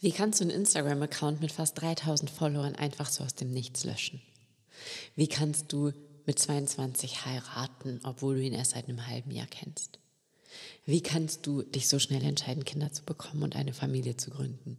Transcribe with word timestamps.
Wie 0.00 0.12
kannst 0.12 0.38
du 0.38 0.44
einen 0.44 0.52
Instagram-Account 0.52 1.40
mit 1.40 1.50
fast 1.50 1.80
3000 1.80 2.30
Followern 2.30 2.76
einfach 2.76 3.10
so 3.10 3.24
aus 3.24 3.34
dem 3.34 3.50
Nichts 3.50 3.84
löschen? 3.84 4.22
Wie 5.16 5.26
kannst 5.26 5.72
du 5.72 5.92
mit 6.24 6.38
22 6.38 7.26
heiraten, 7.26 8.00
obwohl 8.04 8.36
du 8.36 8.42
ihn 8.42 8.52
erst 8.52 8.72
seit 8.72 8.88
einem 8.88 9.08
halben 9.08 9.32
Jahr 9.32 9.48
kennst? 9.48 9.98
Wie 10.84 11.00
kannst 11.00 11.46
du 11.46 11.62
dich 11.62 11.88
so 11.88 11.98
schnell 11.98 12.22
entscheiden, 12.22 12.64
Kinder 12.64 12.92
zu 12.92 13.02
bekommen 13.02 13.42
und 13.42 13.56
eine 13.56 13.72
Familie 13.72 14.16
zu 14.16 14.30
gründen? 14.30 14.78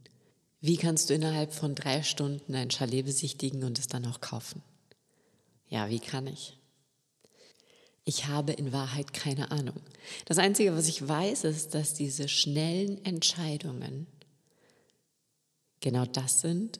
Wie 0.62 0.78
kannst 0.78 1.10
du 1.10 1.14
innerhalb 1.14 1.54
von 1.54 1.76
drei 1.76 2.02
Stunden 2.02 2.56
ein 2.56 2.72
Chalet 2.72 3.06
besichtigen 3.06 3.64
und 3.64 3.78
es 3.78 3.88
dann 3.88 4.06
auch 4.06 4.22
kaufen? 4.22 4.62
Ja, 5.68 5.90
wie 5.90 6.00
kann 6.00 6.28
ich? 6.28 6.58
Ich 8.06 8.28
habe 8.28 8.54
in 8.54 8.72
Wahrheit 8.72 9.14
keine 9.14 9.52
Ahnung. 9.52 9.82
Das 10.26 10.38
Einzige, 10.38 10.76
was 10.76 10.88
ich 10.88 11.08
weiß, 11.08 11.44
ist, 11.44 11.76
dass 11.76 11.94
diese 11.94 12.28
schnellen 12.28 13.04
Entscheidungen 13.06 14.08
genau 15.80 16.06
das 16.06 16.42
sind, 16.42 16.80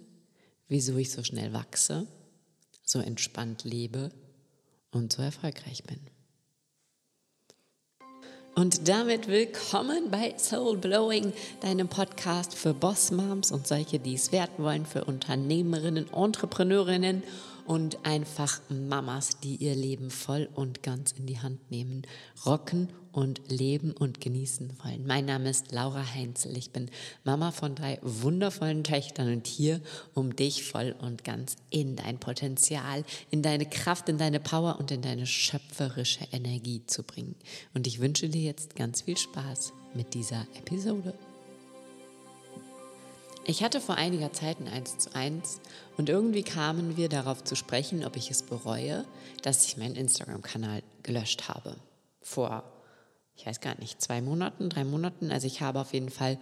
wieso 0.68 0.98
ich 0.98 1.12
so 1.12 1.24
schnell 1.24 1.54
wachse, 1.54 2.08
so 2.84 3.00
entspannt 3.00 3.64
lebe 3.64 4.12
und 4.92 5.14
so 5.14 5.22
erfolgreich 5.22 5.84
bin. 5.84 6.00
Und 8.56 8.90
damit 8.90 9.28
willkommen 9.28 10.12
bei 10.12 10.36
Soul 10.38 10.78
Blowing, 10.78 11.32
deinem 11.62 11.88
Podcast 11.88 12.56
für 12.56 12.74
Boss 12.74 13.10
Moms 13.10 13.52
und 13.52 13.66
solche, 13.66 14.00
die 14.00 14.16
es 14.16 14.34
werden 14.34 14.66
wollen, 14.66 14.86
für 14.86 15.06
Unternehmerinnen, 15.06 16.12
Entrepreneurinnen 16.12 17.24
und 17.70 18.04
einfach 18.04 18.62
Mamas, 18.70 19.42
die 19.42 19.58
ihr 19.58 19.76
Leben 19.76 20.10
voll 20.10 20.50
und 20.56 20.82
ganz 20.82 21.12
in 21.12 21.28
die 21.28 21.38
Hand 21.38 21.70
nehmen, 21.70 22.02
rocken 22.44 22.90
und 23.12 23.42
leben 23.48 23.92
und 23.92 24.20
genießen 24.20 24.74
wollen. 24.84 25.06
Mein 25.06 25.26
Name 25.26 25.52
ist 25.52 25.72
Laura 25.72 26.04
Heinzel. 26.04 26.58
Ich 26.58 26.72
bin 26.72 26.90
Mama 27.26 27.52
von 27.52 27.76
drei 27.76 28.00
wundervollen 28.02 28.84
Töchtern 28.84 29.32
und 29.32 29.46
hier, 29.46 29.82
um 30.16 30.36
dich 30.36 30.64
voll 30.64 30.96
und 31.00 31.24
ganz 31.24 31.58
in 31.70 31.96
dein 31.96 32.20
Potenzial, 32.20 33.04
in 33.30 33.44
deine 33.44 33.68
Kraft, 33.68 34.10
in 34.10 34.18
deine 34.18 34.40
Power 34.40 34.78
und 34.80 34.90
in 34.90 35.04
deine 35.04 35.28
schöpferische 35.28 36.26
Energie 36.32 36.82
zu 36.88 37.04
bringen. 37.04 37.36
Und 37.76 37.86
ich 37.86 38.00
wünsche 38.00 38.30
dir 38.30 38.42
jetzt 38.42 38.76
ganz 38.76 39.04
viel 39.04 39.18
Spaß 39.18 39.74
mit 39.94 40.16
dieser 40.16 40.48
Episode. 40.58 41.14
Ich 43.50 43.64
hatte 43.64 43.82
vor 43.82 43.96
einiger 43.96 44.32
Zeit 44.32 44.60
ein 44.60 44.68
1 44.68 45.00
zu 45.00 45.16
1 45.16 45.60
und 45.98 46.08
irgendwie 46.08 46.44
kamen 46.44 46.98
wir 46.98 47.10
darauf 47.10 47.44
zu 47.44 47.56
sprechen, 47.56 48.06
ob 48.06 48.16
ich 48.16 48.30
es 48.30 48.44
bereue, 48.44 49.06
dass 49.42 49.66
ich 49.66 49.76
meinen 49.76 49.96
Instagram-Kanal 49.96 50.84
gelöscht 51.02 51.50
habe. 51.50 51.76
Vor, 52.22 52.64
ich 53.36 53.48
weiß 53.48 53.60
gar 53.60 53.76
nicht, 53.80 54.04
zwei 54.04 54.22
Monaten, 54.22 54.70
drei 54.70 54.84
Monaten. 54.84 55.32
Also 55.32 55.48
ich 55.48 55.62
habe 55.62 55.80
auf 55.80 55.96
jeden 55.96 56.12
Fall 56.12 56.38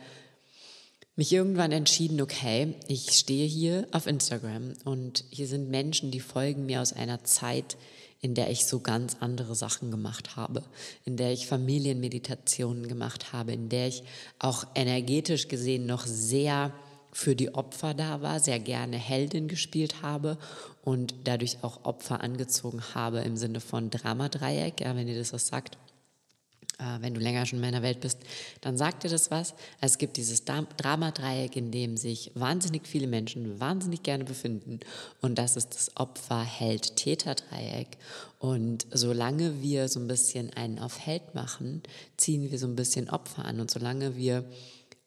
mich 1.15 1.31
irgendwann 1.31 1.71
entschieden, 1.71 2.19
okay, 2.19 2.75
ich 2.89 3.11
stehe 3.11 3.47
hier 3.47 3.87
auf 3.93 4.05
Instagram 4.05 4.73
und 4.83 5.23
hier 5.29 5.47
sind 5.47 5.69
Menschen, 5.69 6.11
die 6.11 6.19
folgen 6.19 6.65
mir 6.65 6.81
aus 6.81 6.91
einer 6.91 7.23
Zeit, 7.23 7.77
in 8.19 8.33
der 8.35 8.49
ich 8.49 8.65
so 8.65 8.81
ganz 8.81 9.15
andere 9.21 9.55
Sachen 9.55 9.91
gemacht 9.91 10.35
habe, 10.35 10.61
in 11.05 11.15
der 11.15 11.31
ich 11.31 11.47
Familienmeditationen 11.47 12.89
gemacht 12.89 13.31
habe, 13.31 13.53
in 13.53 13.69
der 13.69 13.87
ich 13.87 14.03
auch 14.39 14.65
energetisch 14.75 15.47
gesehen 15.47 15.85
noch 15.85 16.05
sehr 16.05 16.73
für 17.17 17.35
die 17.35 17.53
Opfer 17.55 17.95
da 17.95 18.21
war, 18.21 18.39
sehr 18.39 18.59
gerne 18.59 18.95
Heldin 18.95 19.47
gespielt 19.47 20.03
habe 20.03 20.37
und 20.83 21.15
dadurch 21.23 21.57
auch 21.63 21.83
Opfer 21.83 22.21
angezogen 22.21 22.79
habe 22.93 23.21
im 23.21 23.37
Sinne 23.37 23.59
von 23.59 23.89
Dramadreieck, 23.89 24.81
ja, 24.81 24.95
wenn 24.95 25.07
ihr 25.07 25.17
das 25.17 25.33
was 25.33 25.47
sagt. 25.47 25.79
Äh, 26.77 27.01
wenn 27.01 27.15
du 27.15 27.19
länger 27.19 27.47
schon 27.47 27.57
in 27.57 27.65
meiner 27.65 27.81
Welt 27.81 28.01
bist, 28.01 28.19
dann 28.61 28.77
sagt 28.77 29.03
dir 29.03 29.09
das 29.09 29.31
was. 29.31 29.55
Es 29.81 29.97
gibt 29.97 30.17
dieses 30.17 30.43
Dramadreieck, 30.45 31.55
in 31.55 31.71
dem 31.71 31.97
sich 31.97 32.29
wahnsinnig 32.35 32.85
viele 32.85 33.07
Menschen 33.07 33.59
wahnsinnig 33.59 34.03
gerne 34.03 34.23
befinden. 34.23 34.79
Und 35.19 35.39
das 35.39 35.57
ist 35.57 35.73
das 35.73 35.97
Opfer-Held-Täter-Dreieck. 35.97 37.97
Und 38.37 38.85
solange 38.91 39.63
wir 39.63 39.89
so 39.89 39.99
ein 39.99 40.07
bisschen 40.07 40.53
einen 40.53 40.77
auf 40.77 40.99
Held 40.99 41.33
machen, 41.33 41.81
ziehen 42.15 42.51
wir 42.51 42.59
so 42.59 42.67
ein 42.67 42.75
bisschen 42.75 43.09
Opfer 43.09 43.45
an. 43.45 43.59
Und 43.59 43.71
solange 43.71 44.15
wir 44.15 44.45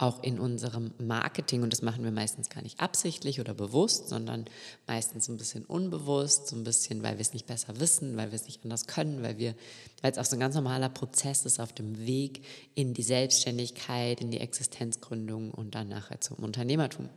auch 0.00 0.22
in 0.22 0.40
unserem 0.40 0.92
Marketing, 0.98 1.62
und 1.62 1.72
das 1.72 1.82
machen 1.82 2.02
wir 2.04 2.10
meistens 2.10 2.48
gar 2.48 2.62
nicht 2.62 2.80
absichtlich 2.80 3.38
oder 3.38 3.52
bewusst, 3.52 4.08
sondern 4.08 4.46
meistens 4.86 5.28
ein 5.28 5.36
bisschen 5.36 5.64
unbewusst, 5.66 6.48
so 6.48 6.56
ein 6.56 6.64
bisschen, 6.64 7.02
weil 7.02 7.16
wir 7.16 7.20
es 7.20 7.34
nicht 7.34 7.46
besser 7.46 7.78
wissen, 7.80 8.16
weil 8.16 8.30
wir 8.30 8.36
es 8.36 8.46
nicht 8.46 8.64
anders 8.64 8.86
können, 8.86 9.22
weil 9.22 9.36
wir, 9.36 9.54
weil 10.00 10.10
es 10.10 10.18
auch 10.18 10.24
so 10.24 10.36
ein 10.36 10.40
ganz 10.40 10.54
normaler 10.54 10.88
Prozess 10.88 11.44
ist 11.44 11.60
auf 11.60 11.74
dem 11.74 12.06
Weg 12.06 12.44
in 12.74 12.94
die 12.94 13.02
Selbstständigkeit, 13.02 14.22
in 14.22 14.30
die 14.30 14.40
Existenzgründung 14.40 15.50
und 15.50 15.74
dann 15.74 15.88
nachher 15.88 16.20
zum 16.20 16.38
Unternehmertum. 16.38 17.10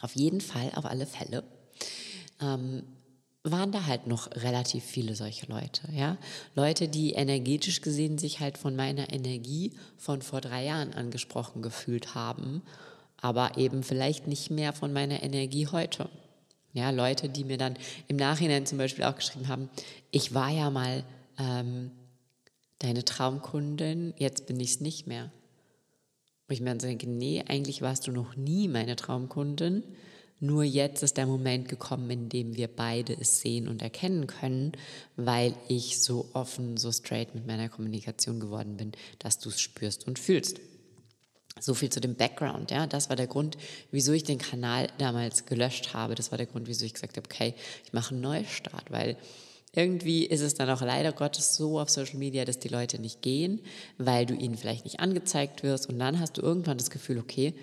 Auf 0.00 0.14
jeden 0.14 0.40
Fall, 0.40 0.70
auf 0.76 0.84
alle 0.84 1.06
Fälle. 1.06 1.42
Ähm, 2.40 2.84
waren 3.42 3.72
da 3.72 3.86
halt 3.86 4.06
noch 4.06 4.30
relativ 4.36 4.84
viele 4.84 5.14
solche 5.14 5.46
Leute, 5.46 5.88
ja. 5.92 6.18
Leute, 6.54 6.88
die 6.88 7.12
energetisch 7.12 7.80
gesehen 7.80 8.18
sich 8.18 8.40
halt 8.40 8.58
von 8.58 8.76
meiner 8.76 9.12
Energie 9.12 9.72
von 9.96 10.20
vor 10.20 10.40
drei 10.42 10.64
Jahren 10.64 10.92
angesprochen 10.92 11.62
gefühlt 11.62 12.14
haben, 12.14 12.62
aber 13.16 13.56
eben 13.56 13.82
vielleicht 13.82 14.26
nicht 14.26 14.50
mehr 14.50 14.72
von 14.72 14.92
meiner 14.92 15.22
Energie 15.22 15.66
heute. 15.68 16.10
Ja, 16.72 16.90
Leute, 16.90 17.28
die 17.28 17.44
mir 17.44 17.56
dann 17.56 17.76
im 18.08 18.16
Nachhinein 18.16 18.66
zum 18.66 18.78
Beispiel 18.78 19.04
auch 19.04 19.16
geschrieben 19.16 19.48
haben, 19.48 19.70
ich 20.10 20.34
war 20.34 20.50
ja 20.50 20.70
mal 20.70 21.02
ähm, 21.38 21.90
deine 22.78 23.04
Traumkundin, 23.04 24.14
jetzt 24.18 24.46
bin 24.46 24.60
ich 24.60 24.72
es 24.72 24.80
nicht 24.80 25.06
mehr. 25.06 25.32
Wo 26.46 26.52
ich 26.52 26.60
mir 26.60 26.70
dann 26.70 26.78
denke, 26.78 27.08
nee, 27.08 27.42
eigentlich 27.48 27.80
warst 27.80 28.06
du 28.06 28.12
noch 28.12 28.36
nie 28.36 28.68
meine 28.68 28.96
Traumkundin 28.96 29.82
nur 30.40 30.64
jetzt 30.64 31.02
ist 31.02 31.18
der 31.18 31.26
Moment 31.26 31.68
gekommen, 31.68 32.10
in 32.10 32.28
dem 32.30 32.56
wir 32.56 32.68
beide 32.68 33.12
es 33.12 33.40
sehen 33.40 33.68
und 33.68 33.82
erkennen 33.82 34.26
können, 34.26 34.72
weil 35.16 35.54
ich 35.68 36.00
so 36.00 36.30
offen, 36.32 36.78
so 36.78 36.90
straight 36.90 37.34
mit 37.34 37.46
meiner 37.46 37.68
Kommunikation 37.68 38.40
geworden 38.40 38.76
bin, 38.76 38.92
dass 39.18 39.38
du 39.38 39.50
es 39.50 39.60
spürst 39.60 40.06
und 40.06 40.18
fühlst. 40.18 40.58
So 41.60 41.74
viel 41.74 41.90
zu 41.90 42.00
dem 42.00 42.14
Background, 42.14 42.70
ja. 42.70 42.86
Das 42.86 43.10
war 43.10 43.16
der 43.16 43.26
Grund, 43.26 43.58
wieso 43.90 44.12
ich 44.12 44.24
den 44.24 44.38
Kanal 44.38 44.88
damals 44.96 45.44
gelöscht 45.44 45.92
habe. 45.92 46.14
Das 46.14 46.30
war 46.30 46.38
der 46.38 46.46
Grund, 46.46 46.68
wieso 46.68 46.86
ich 46.86 46.94
gesagt 46.94 47.18
habe, 47.18 47.26
okay, 47.26 47.54
ich 47.84 47.92
mache 47.92 48.14
einen 48.14 48.22
Neustart, 48.22 48.90
weil 48.90 49.18
irgendwie 49.74 50.24
ist 50.24 50.40
es 50.40 50.54
dann 50.54 50.70
auch 50.70 50.80
leider 50.80 51.12
Gottes 51.12 51.54
so 51.54 51.78
auf 51.78 51.90
Social 51.90 52.16
Media, 52.16 52.44
dass 52.44 52.58
die 52.58 52.68
Leute 52.68 52.98
nicht 52.98 53.22
gehen, 53.22 53.60
weil 53.98 54.26
du 54.26 54.34
ihnen 54.34 54.56
vielleicht 54.56 54.84
nicht 54.84 55.00
angezeigt 55.00 55.62
wirst 55.62 55.88
und 55.88 55.98
dann 55.98 56.18
hast 56.18 56.38
du 56.38 56.42
irgendwann 56.42 56.78
das 56.78 56.90
Gefühl, 56.90 57.18
okay, 57.18 57.54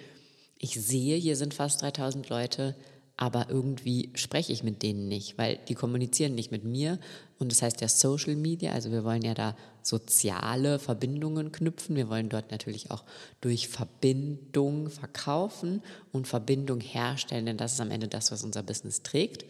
ich 0.60 0.74
sehe, 0.74 1.18
hier 1.18 1.36
sind 1.36 1.54
fast 1.54 1.82
3000 1.82 2.30
Leute, 2.30 2.76
aber 3.16 3.48
irgendwie 3.50 4.12
spreche 4.14 4.54
ich 4.54 4.64
mit 4.64 4.84
denen 4.84 5.08
nicht, 5.08 5.40
weil 5.40 5.58
die 5.68 5.74
kommunizieren 5.74 6.36
nicht 6.36 6.52
mit 6.52 6.64
mir. 6.64 7.00
Und 7.40 7.52
das 7.52 7.64
heißt 7.64 7.82
ja 7.82 7.88
Social 7.88 8.36
Media, 8.36 8.72
also 8.74 8.92
wir 8.92 9.04
wollen 9.04 9.24
ja 9.24 9.34
da 9.34 9.58
soziale 9.82 10.78
Verbindungen 10.78 11.52
knüpfen. 11.52 11.96
Wir 11.96 12.10
wollen 12.10 12.30
dort 12.30 12.52
natürlich 12.52 12.92
auch 12.92 13.04
durch 13.42 13.70
Verbindung 13.70 14.92
verkaufen 14.92 15.82
und 16.12 16.28
Verbindung 16.28 16.80
herstellen, 16.80 17.48
denn 17.48 17.58
das 17.58 17.74
ist 17.74 17.82
am 17.82 17.90
Ende 17.90 18.08
das, 18.08 18.32
was 18.32 18.44
unser 18.44 18.62
Business 18.62 19.02
trägt. 19.02 19.46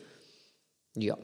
Ja, 0.95 1.17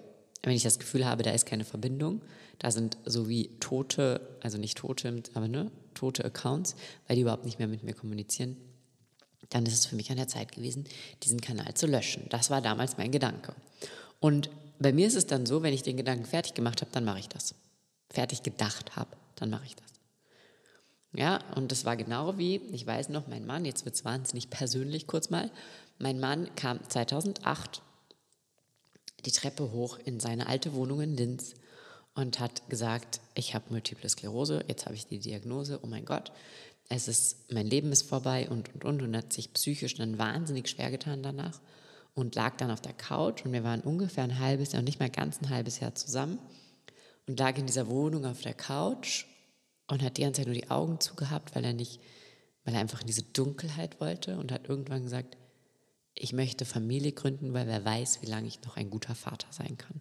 wenn 0.44 0.54
ich 0.54 0.64
das 0.64 0.80
Gefühl 0.80 1.06
habe, 1.06 1.24
da 1.24 1.32
ist 1.32 1.46
keine 1.46 1.64
Verbindung, 1.64 2.22
da 2.60 2.72
sind 2.72 2.98
so 3.06 3.30
wie 3.30 3.58
tote, 3.60 4.20
also 4.42 4.58
nicht 4.58 4.78
tote, 4.78 5.24
aber 5.34 5.48
ne, 5.48 5.72
tote 5.94 6.26
Accounts, 6.26 6.76
weil 7.08 7.16
die 7.16 7.22
überhaupt 7.22 7.46
nicht 7.46 7.60
mehr 7.60 7.70
mit 7.70 7.84
mir 7.84 7.94
kommunizieren, 7.94 8.58
dann 9.54 9.66
ist 9.66 9.74
es 9.74 9.86
für 9.86 9.96
mich 9.96 10.10
an 10.10 10.18
der 10.18 10.28
Zeit 10.28 10.52
gewesen, 10.52 10.86
diesen 11.24 11.42
Kanal 11.42 11.74
zu 11.76 11.86
löschen. 11.86 12.26
Das 12.30 12.50
war 12.50 12.62
damals 12.62 12.98
mein 12.98 13.12
Gedanke. 13.12 13.54
Und 14.20 14.50
bei 14.80 14.92
mir 14.92 15.08
ist 15.08 15.16
es 15.16 15.28
dann 15.28 15.46
so, 15.46 15.64
wenn 15.64 15.74
ich 15.74 15.84
den 15.84 15.98
Gedanken 15.98 16.26
fertig 16.26 16.54
gemacht 16.54 16.82
habe, 16.82 16.92
dann 16.92 17.06
mache 17.06 17.20
ich 17.20 17.30
das. 17.30 17.56
Fertig 18.10 18.44
gedacht 18.44 18.96
habe, 18.96 19.16
dann 19.36 19.50
mache 19.50 19.66
ich 19.66 19.76
das. 19.76 19.84
Ja, 21.16 21.40
und 21.56 21.72
das 21.72 21.86
war 21.86 21.96
genau 21.96 22.38
wie, 22.38 22.58
ich 22.72 22.88
weiß 22.88 23.10
noch, 23.10 23.28
mein 23.28 23.46
Mann, 23.46 23.66
jetzt 23.66 23.86
wird 23.86 23.96
es 23.96 24.04
wahnsinnig 24.04 24.50
persönlich 24.50 25.06
kurz 25.06 25.30
mal, 25.30 25.52
mein 26.00 26.20
Mann 26.20 26.54
kam 26.56 26.80
2008 26.90 27.82
die 29.26 29.32
Treppe 29.32 29.72
hoch 29.72 30.00
in 30.04 30.20
seine 30.20 30.48
alte 30.48 30.74
Wohnung 30.74 31.02
in 31.02 31.16
Linz 31.16 31.54
und 32.16 32.40
hat 32.40 32.68
gesagt, 32.70 33.22
ich 33.36 33.54
habe 33.54 33.66
multiple 33.70 34.10
Sklerose, 34.10 34.66
jetzt 34.68 34.86
habe 34.86 34.96
ich 34.96 35.06
die 35.06 35.20
Diagnose, 35.20 35.80
oh 35.84 35.88
mein 35.88 36.06
Gott, 36.06 36.32
es 36.96 37.08
ist, 37.08 37.52
mein 37.52 37.68
Leben 37.68 37.92
ist 37.92 38.04
vorbei 38.04 38.50
und, 38.50 38.74
und, 38.74 38.86
und, 38.86 39.02
und 39.02 39.18
hat 39.18 39.34
sich 39.34 39.54
psychisch 39.54 39.96
dann 39.96 40.18
wahnsinnig 40.18 40.70
schwer 40.70 40.92
getan 40.92 41.24
danach 41.24 41.60
und 42.14 42.36
lag 42.36 42.58
dann 42.58 42.72
auf 42.72 42.82
der 42.82 42.94
Couch 42.94 43.46
und 43.46 43.54
wir 43.54 43.64
waren 43.64 43.82
ungefähr 43.82 44.24
ein 44.24 44.40
halbes 44.40 44.72
Jahr, 44.74 44.82
nicht 44.82 45.00
mal 45.00 45.10
ganz 45.10 45.42
ein 45.42 45.50
halbes 45.50 45.80
Jahr 45.80 45.96
zusammen 45.96 46.40
und 47.28 47.40
lag 47.40 47.58
in 47.58 47.66
dieser 47.66 47.88
Wohnung 47.88 48.26
auf 48.26 48.42
der 48.42 48.54
Couch 48.54 49.26
und 49.88 50.04
hat 50.04 50.18
die 50.18 50.22
ganze 50.22 50.42
Zeit 50.42 50.48
nur 50.48 50.56
die 50.56 50.70
Augen 50.70 51.00
zugehabt, 51.00 51.56
weil 51.56 51.66
er 51.66 51.74
nicht, 51.74 52.00
weil 52.64 52.74
er 52.74 52.82
einfach 52.82 53.02
in 53.02 53.08
diese 53.08 53.24
Dunkelheit 53.24 54.00
wollte 54.00 54.38
und 54.38 54.52
hat 54.52 54.70
irgendwann 54.70 55.04
gesagt, 55.04 55.38
ich 56.16 56.34
möchte 56.34 56.66
Familie 56.66 57.12
gründen, 57.12 57.54
weil 57.54 57.68
wer 57.68 57.84
weiß, 57.84 58.22
wie 58.22 58.28
lange 58.28 58.48
ich 58.48 58.62
noch 58.64 58.78
ein 58.78 58.90
guter 58.90 59.16
Vater 59.16 59.48
sein 59.52 59.78
kann. 59.78 60.00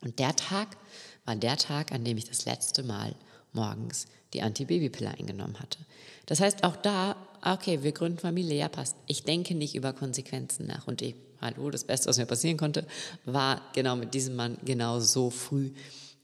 Und 0.00 0.18
der 0.18 0.36
Tag 0.36 0.76
war 1.24 1.34
der 1.34 1.56
Tag, 1.56 1.92
an 1.92 2.04
dem 2.04 2.18
ich 2.18 2.24
das 2.26 2.44
letzte 2.44 2.82
Mal 2.82 3.14
morgens 3.52 4.06
die 4.34 4.42
Antibabypille 4.42 5.10
eingenommen 5.10 5.58
hatte. 5.58 5.78
Das 6.26 6.40
heißt, 6.40 6.64
auch 6.64 6.76
da 6.76 7.16
okay, 7.42 7.82
wir 7.82 7.92
gründen 7.92 8.18
Familie, 8.18 8.56
ja, 8.56 8.68
passt. 8.68 8.96
Ich 9.06 9.24
denke 9.24 9.54
nicht 9.54 9.74
über 9.74 9.92
Konsequenzen 9.92 10.66
nach. 10.66 10.86
Und 10.86 11.02
ich, 11.02 11.14
hallo, 11.40 11.70
das 11.70 11.84
Beste, 11.84 12.08
was 12.08 12.18
mir 12.18 12.26
passieren 12.26 12.56
konnte, 12.56 12.86
war 13.24 13.62
genau 13.74 13.96
mit 13.96 14.14
diesem 14.14 14.36
Mann 14.36 14.58
genau 14.64 15.00
so 15.00 15.30
früh 15.30 15.70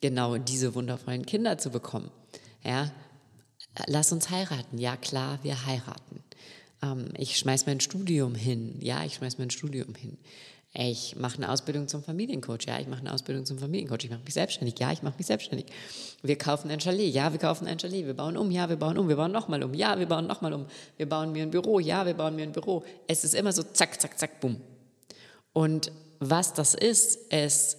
genau 0.01 0.37
diese 0.37 0.75
wundervollen 0.75 1.25
Kinder 1.25 1.57
zu 1.57 1.71
bekommen. 1.71 2.11
Ja, 2.63 2.91
lass 3.87 4.13
uns 4.13 4.31
heiraten. 4.31 4.79
Ja, 4.79 4.97
klar, 4.97 5.39
wir 5.43 5.65
heiraten. 5.67 6.23
Ähm, 6.83 7.09
ich 7.17 7.39
schmeiß 7.39 7.67
mein 7.67 7.81
Studium 7.81 8.35
hin. 8.35 8.77
Ja, 8.81 9.05
ich 9.05 9.15
schmeiß 9.15 9.39
mein 9.39 9.51
Studium 9.51 9.95
hin. 9.95 10.19
Ich 10.77 11.15
mache 11.15 11.37
eine 11.37 11.53
Ausbildung 11.53 11.87
zum 11.87 12.03
Familiencoach. 12.03 12.67
Ja, 12.67 12.81
ich 12.81 12.89
mache 12.89 13.01
eine 13.01 13.13
Ausbildung 13.13 13.47
zum 13.47 13.61
Familiencoach. 13.61 14.05
Ich 14.05 14.11
mache 14.11 14.25
mich 14.25 14.35
selbstständig. 14.35 14.77
Ja, 14.81 14.91
ich 14.91 15.03
mache 15.05 15.15
mich 15.17 15.27
selbstständig. 15.29 15.67
Wir 16.23 16.37
kaufen 16.37 16.69
ein 16.69 16.81
Chalet. 16.81 17.15
Ja, 17.15 17.31
wir 17.31 17.39
kaufen 17.39 17.69
ein 17.69 17.79
Chalet. 17.79 18.07
Wir 18.07 18.15
bauen 18.15 18.37
um. 18.37 18.51
Ja, 18.51 18.69
wir 18.69 18.75
bauen 18.75 18.99
um. 18.99 19.09
Wir 19.09 19.15
bauen 19.15 19.31
nochmal 19.31 19.63
um. 19.63 19.73
Ja, 19.73 19.97
wir 19.97 20.07
bauen 20.07 20.27
nochmal 20.27 20.53
um. 20.53 20.67
Wir 20.97 21.09
bauen 21.09 21.31
mir 21.31 21.45
ein 21.45 21.53
Büro. 21.53 21.79
Ja, 21.79 22.05
wir 22.07 22.15
bauen 22.15 22.35
mir 22.35 22.43
ein 22.43 22.51
Büro. 22.51 22.83
Es 23.07 23.23
ist 23.23 23.37
immer 23.37 23.53
so 23.53 23.63
zack, 23.63 24.01
zack, 24.01 24.19
zack, 24.19 24.41
bumm. 24.41 24.61
Und 25.53 25.93
was 26.19 26.55
das 26.55 26.75
ist, 26.75 27.33
ist 27.33 27.77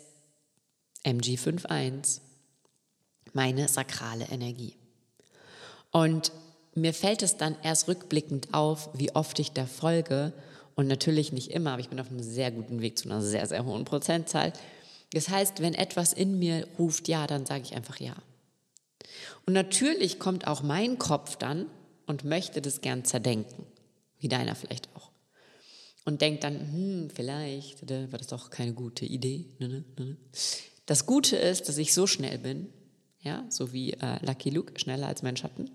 MG51, 1.03 2.21
meine 3.33 3.68
sakrale 3.68 4.25
Energie. 4.31 4.77
Und 5.92 6.31
mir 6.75 6.94
fällt 6.94 7.24
es 7.24 7.36
dann 7.36 7.57
erst 7.62 7.89
rückblickend 7.89 8.53
auf, 8.53 8.89
wie 8.94 9.13
oft 9.13 9.38
ich 9.39 9.51
da 9.51 9.65
folge 9.65 10.31
und 10.75 10.88
natürlich 10.88 11.31
nicht 11.31 11.51
immer, 11.51 11.72
aber 11.72 11.80
ich 11.80 11.89
bin 11.89 12.00
auf 12.00 12.10
einem 12.10 12.22
sehr 12.22 12.51
guten 12.51 12.81
Weg 12.81 12.98
zu 12.98 13.10
einer 13.10 13.22
sehr, 13.22 13.45
sehr 13.48 13.66
hohen 13.66 13.86
Prozentzahl. 13.86 14.54
Das 15.13 15.30
heißt, 15.30 15.62
wenn 15.62 15.74
etwas 15.74 16.13
in 16.13 16.38
mir 16.38 16.68
ruft 16.77 17.07
ja, 17.07 17.27
dann 17.27 17.45
sage 17.45 17.63
ich 17.63 17.75
einfach 17.75 18.00
ja. 18.00 18.16
Und 19.45 19.54
natürlich 19.54 20.19
kommt 20.19 20.48
auch 20.48 20.62
mein 20.62 20.98
Kopf 20.98 21.38
dann 21.38 21.68
und 22.06 22.25
möchte 22.25 22.62
das 22.62 22.81
gern 22.81 23.06
zerdenken, 23.06 23.66
wie 24.19 24.27
deiner 24.27 24.56
vielleicht 24.56 24.89
auch. 24.95 25.12
Und 26.04 26.22
denkt 26.22 26.44
dann, 26.44 26.60
hm, 26.60 27.10
vielleicht 27.13 27.89
war 27.89 28.18
das 28.18 28.28
doch 28.28 28.50
keine 28.50 28.74
gute 28.74 29.06
Idee. 29.06 29.45
Ne, 29.60 29.69
ne, 29.69 29.83
ne, 29.98 30.18
das 30.86 31.06
Gute 31.06 31.36
ist, 31.36 31.68
dass 31.68 31.78
ich 31.78 31.94
so 31.94 32.06
schnell 32.06 32.38
bin, 32.38 32.68
ja, 33.21 33.44
so 33.50 33.74
wie 33.74 33.94
äh, 33.94 34.24
Lucky 34.24 34.51
Luke, 34.51 34.80
schneller 34.80 35.07
als 35.07 35.24
mein 35.24 35.36
Schatten, 35.36 35.71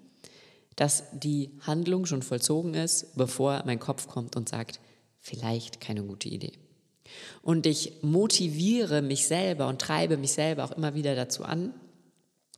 dass 0.77 1.05
die 1.13 1.51
Handlung 1.63 2.07
schon 2.07 2.23
vollzogen 2.23 2.75
ist, 2.75 3.17
bevor 3.17 3.63
mein 3.67 3.81
Kopf 3.81 4.07
kommt 4.07 4.37
und 4.37 4.49
sagt, 4.49 4.79
vielleicht 5.21 5.81
keine 5.81 6.03
gute 6.03 6.29
Idee. 6.29 6.53
Und 7.43 7.67
ich 7.67 8.03
motiviere 8.03 9.03
mich 9.03 9.27
selber 9.27 9.69
und 9.69 9.81
treibe 9.81 10.17
mich 10.17 10.33
selber 10.33 10.65
auch 10.65 10.73
immer 10.73 10.95
wieder 10.95 11.15
dazu 11.15 11.45
an, 11.45 11.75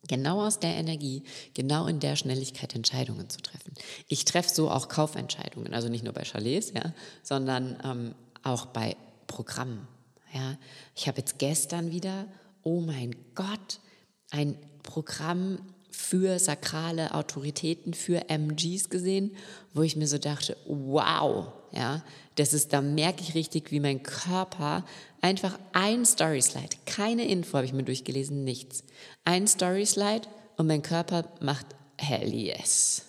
genau 0.08 0.44
aus 0.44 0.58
der 0.58 0.74
Energie, 0.74 1.22
genau 1.54 1.86
in 1.86 2.00
der 2.00 2.16
Schnelligkeit 2.16 2.74
Entscheidungen 2.74 3.30
zu 3.30 3.40
treffen. 3.40 3.74
Ich 4.08 4.24
treffe 4.24 4.50
so 4.50 4.70
auch 4.70 4.88
Kaufentscheidungen, 4.88 5.74
also 5.74 5.88
nicht 5.88 6.04
nur 6.04 6.12
bei 6.12 6.24
Chalets, 6.24 6.72
ja, 6.72 6.92
sondern 7.22 7.78
ähm, 7.84 8.14
auch 8.42 8.66
bei 8.66 8.96
Programmen. 9.26 9.86
Ja. 10.34 10.58
Ich 10.94 11.08
habe 11.08 11.18
jetzt 11.18 11.38
gestern 11.38 11.90
wieder, 11.90 12.26
oh 12.62 12.80
mein 12.80 13.14
Gott, 13.34 13.80
ein 14.30 14.56
Programm 14.82 15.58
für 15.92 16.38
sakrale 16.38 17.14
Autoritäten, 17.14 17.92
für 17.92 18.28
MGs 18.28 18.88
gesehen, 18.88 19.36
wo 19.74 19.82
ich 19.82 19.94
mir 19.94 20.08
so 20.08 20.18
dachte, 20.18 20.56
wow, 20.66 21.52
ja, 21.70 22.02
das 22.36 22.54
ist, 22.54 22.72
da 22.72 22.80
merke 22.80 23.22
ich 23.22 23.34
richtig, 23.34 23.70
wie 23.70 23.80
mein 23.80 24.02
Körper 24.02 24.84
einfach 25.20 25.58
ein 25.72 26.04
Story 26.06 26.40
Slide, 26.40 26.76
keine 26.86 27.28
Info 27.28 27.54
habe 27.58 27.66
ich 27.66 27.74
mir 27.74 27.82
durchgelesen, 27.82 28.42
nichts. 28.42 28.84
Ein 29.24 29.46
Story 29.46 29.84
Slide 29.84 30.26
und 30.56 30.66
mein 30.66 30.82
Körper 30.82 31.28
macht 31.40 31.66
hell 31.98 32.32
yes. 32.32 33.04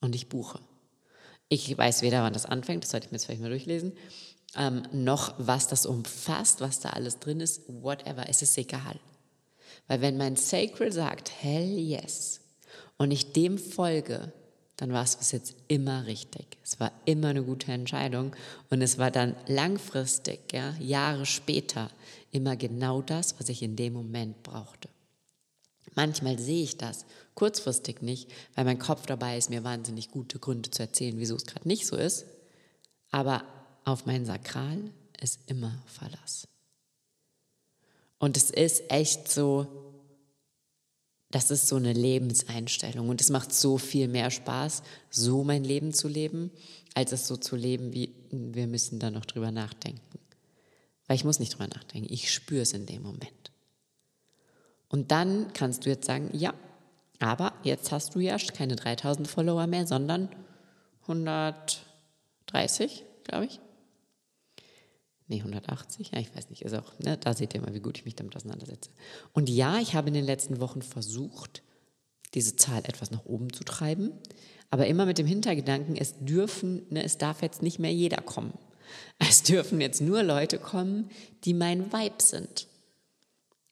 Und 0.00 0.14
ich 0.14 0.28
buche. 0.28 0.60
Ich 1.50 1.76
weiß 1.76 2.00
weder, 2.00 2.22
wann 2.22 2.32
das 2.32 2.46
anfängt, 2.46 2.84
das 2.84 2.90
sollte 2.90 3.06
ich 3.06 3.12
mir 3.12 3.16
jetzt 3.16 3.26
vielleicht 3.26 3.42
mal 3.42 3.50
durchlesen, 3.50 3.92
ähm, 4.56 4.82
noch 4.92 5.34
was 5.36 5.68
das 5.68 5.84
umfasst, 5.84 6.62
was 6.62 6.80
da 6.80 6.90
alles 6.90 7.18
drin 7.18 7.40
ist, 7.40 7.62
whatever, 7.68 8.28
es 8.28 8.40
ist 8.40 8.56
egal. 8.56 8.98
Weil 9.86 10.00
wenn 10.00 10.16
mein 10.16 10.36
Sacral 10.36 10.92
sagt, 10.92 11.30
hell 11.42 11.78
yes, 11.78 12.40
und 12.96 13.10
ich 13.10 13.32
dem 13.32 13.58
folge, 13.58 14.32
dann 14.76 14.92
war 14.92 15.04
es 15.04 15.16
bis 15.16 15.32
jetzt 15.32 15.54
immer 15.68 16.06
richtig. 16.06 16.58
Es 16.64 16.80
war 16.80 16.92
immer 17.04 17.28
eine 17.28 17.42
gute 17.42 17.70
Entscheidung 17.72 18.34
und 18.70 18.82
es 18.82 18.98
war 18.98 19.10
dann 19.10 19.36
langfristig, 19.46 20.52
ja, 20.52 20.74
Jahre 20.80 21.26
später, 21.26 21.90
immer 22.32 22.56
genau 22.56 23.00
das, 23.02 23.38
was 23.38 23.48
ich 23.48 23.62
in 23.62 23.76
dem 23.76 23.92
Moment 23.92 24.42
brauchte. 24.42 24.88
Manchmal 25.94 26.38
sehe 26.40 26.64
ich 26.64 26.76
das, 26.76 27.06
kurzfristig 27.34 28.02
nicht, 28.02 28.30
weil 28.56 28.64
mein 28.64 28.80
Kopf 28.80 29.06
dabei 29.06 29.38
ist, 29.38 29.50
mir 29.50 29.62
wahnsinnig 29.62 30.10
gute 30.10 30.40
Gründe 30.40 30.70
zu 30.70 30.82
erzählen, 30.82 31.18
wieso 31.18 31.36
es 31.36 31.46
gerade 31.46 31.68
nicht 31.68 31.86
so 31.86 31.96
ist. 31.96 32.26
Aber 33.10 33.44
auf 33.84 34.06
mein 34.06 34.24
Sakral 34.24 34.90
ist 35.20 35.38
immer 35.46 35.82
Verlass. 35.86 36.48
Und 38.18 38.36
es 38.36 38.50
ist 38.50 38.90
echt 38.90 39.30
so, 39.30 39.66
das 41.30 41.50
ist 41.50 41.68
so 41.68 41.76
eine 41.76 41.92
Lebenseinstellung 41.92 43.08
und 43.08 43.20
es 43.20 43.30
macht 43.30 43.52
so 43.52 43.76
viel 43.76 44.08
mehr 44.08 44.30
Spaß, 44.30 44.82
so 45.10 45.44
mein 45.44 45.64
Leben 45.64 45.92
zu 45.92 46.08
leben, 46.08 46.50
als 46.94 47.12
es 47.12 47.26
so 47.26 47.36
zu 47.36 47.56
leben, 47.56 47.92
wie 47.92 48.14
wir 48.30 48.66
müssen 48.66 49.00
da 49.00 49.10
noch 49.10 49.24
drüber 49.24 49.50
nachdenken. 49.50 50.18
Weil 51.06 51.16
ich 51.16 51.24
muss 51.24 51.40
nicht 51.40 51.54
drüber 51.54 51.68
nachdenken, 51.68 52.12
ich 52.12 52.32
spüre 52.32 52.62
es 52.62 52.72
in 52.72 52.86
dem 52.86 53.02
Moment. 53.02 53.50
Und 54.88 55.10
dann 55.10 55.52
kannst 55.52 55.84
du 55.84 55.90
jetzt 55.90 56.06
sagen, 56.06 56.30
ja, 56.32 56.54
aber 57.18 57.52
jetzt 57.64 57.90
hast 57.90 58.14
du 58.14 58.20
ja 58.20 58.38
keine 58.38 58.76
3000 58.76 59.26
Follower 59.26 59.66
mehr, 59.66 59.86
sondern 59.86 60.28
130, 61.02 63.04
glaube 63.24 63.46
ich 63.46 63.60
nee, 65.28 65.38
180, 65.38 66.10
ja, 66.12 66.18
ich 66.18 66.34
weiß 66.34 66.50
nicht, 66.50 66.62
ist 66.62 66.74
auch, 66.74 66.98
ne, 66.98 67.16
da 67.16 67.34
seht 67.34 67.54
ihr 67.54 67.60
mal, 67.60 67.74
wie 67.74 67.80
gut 67.80 67.98
ich 67.98 68.04
mich 68.04 68.14
damit 68.14 68.36
auseinandersetze. 68.36 68.90
Und 69.32 69.48
ja, 69.48 69.78
ich 69.78 69.94
habe 69.94 70.08
in 70.08 70.14
den 70.14 70.24
letzten 70.24 70.60
Wochen 70.60 70.82
versucht, 70.82 71.62
diese 72.34 72.56
Zahl 72.56 72.84
etwas 72.84 73.10
nach 73.10 73.24
oben 73.24 73.52
zu 73.52 73.64
treiben, 73.64 74.12
aber 74.70 74.86
immer 74.86 75.06
mit 75.06 75.18
dem 75.18 75.26
Hintergedanken, 75.26 75.96
es 75.96 76.14
dürfen, 76.18 76.82
ne, 76.90 77.04
es 77.04 77.18
darf 77.18 77.42
jetzt 77.42 77.62
nicht 77.62 77.78
mehr 77.78 77.92
jeder 77.92 78.20
kommen. 78.20 78.54
Es 79.18 79.42
dürfen 79.42 79.80
jetzt 79.80 80.00
nur 80.00 80.22
Leute 80.22 80.58
kommen, 80.58 81.10
die 81.44 81.54
mein 81.54 81.92
Vibe 81.92 82.22
sind. 82.22 82.68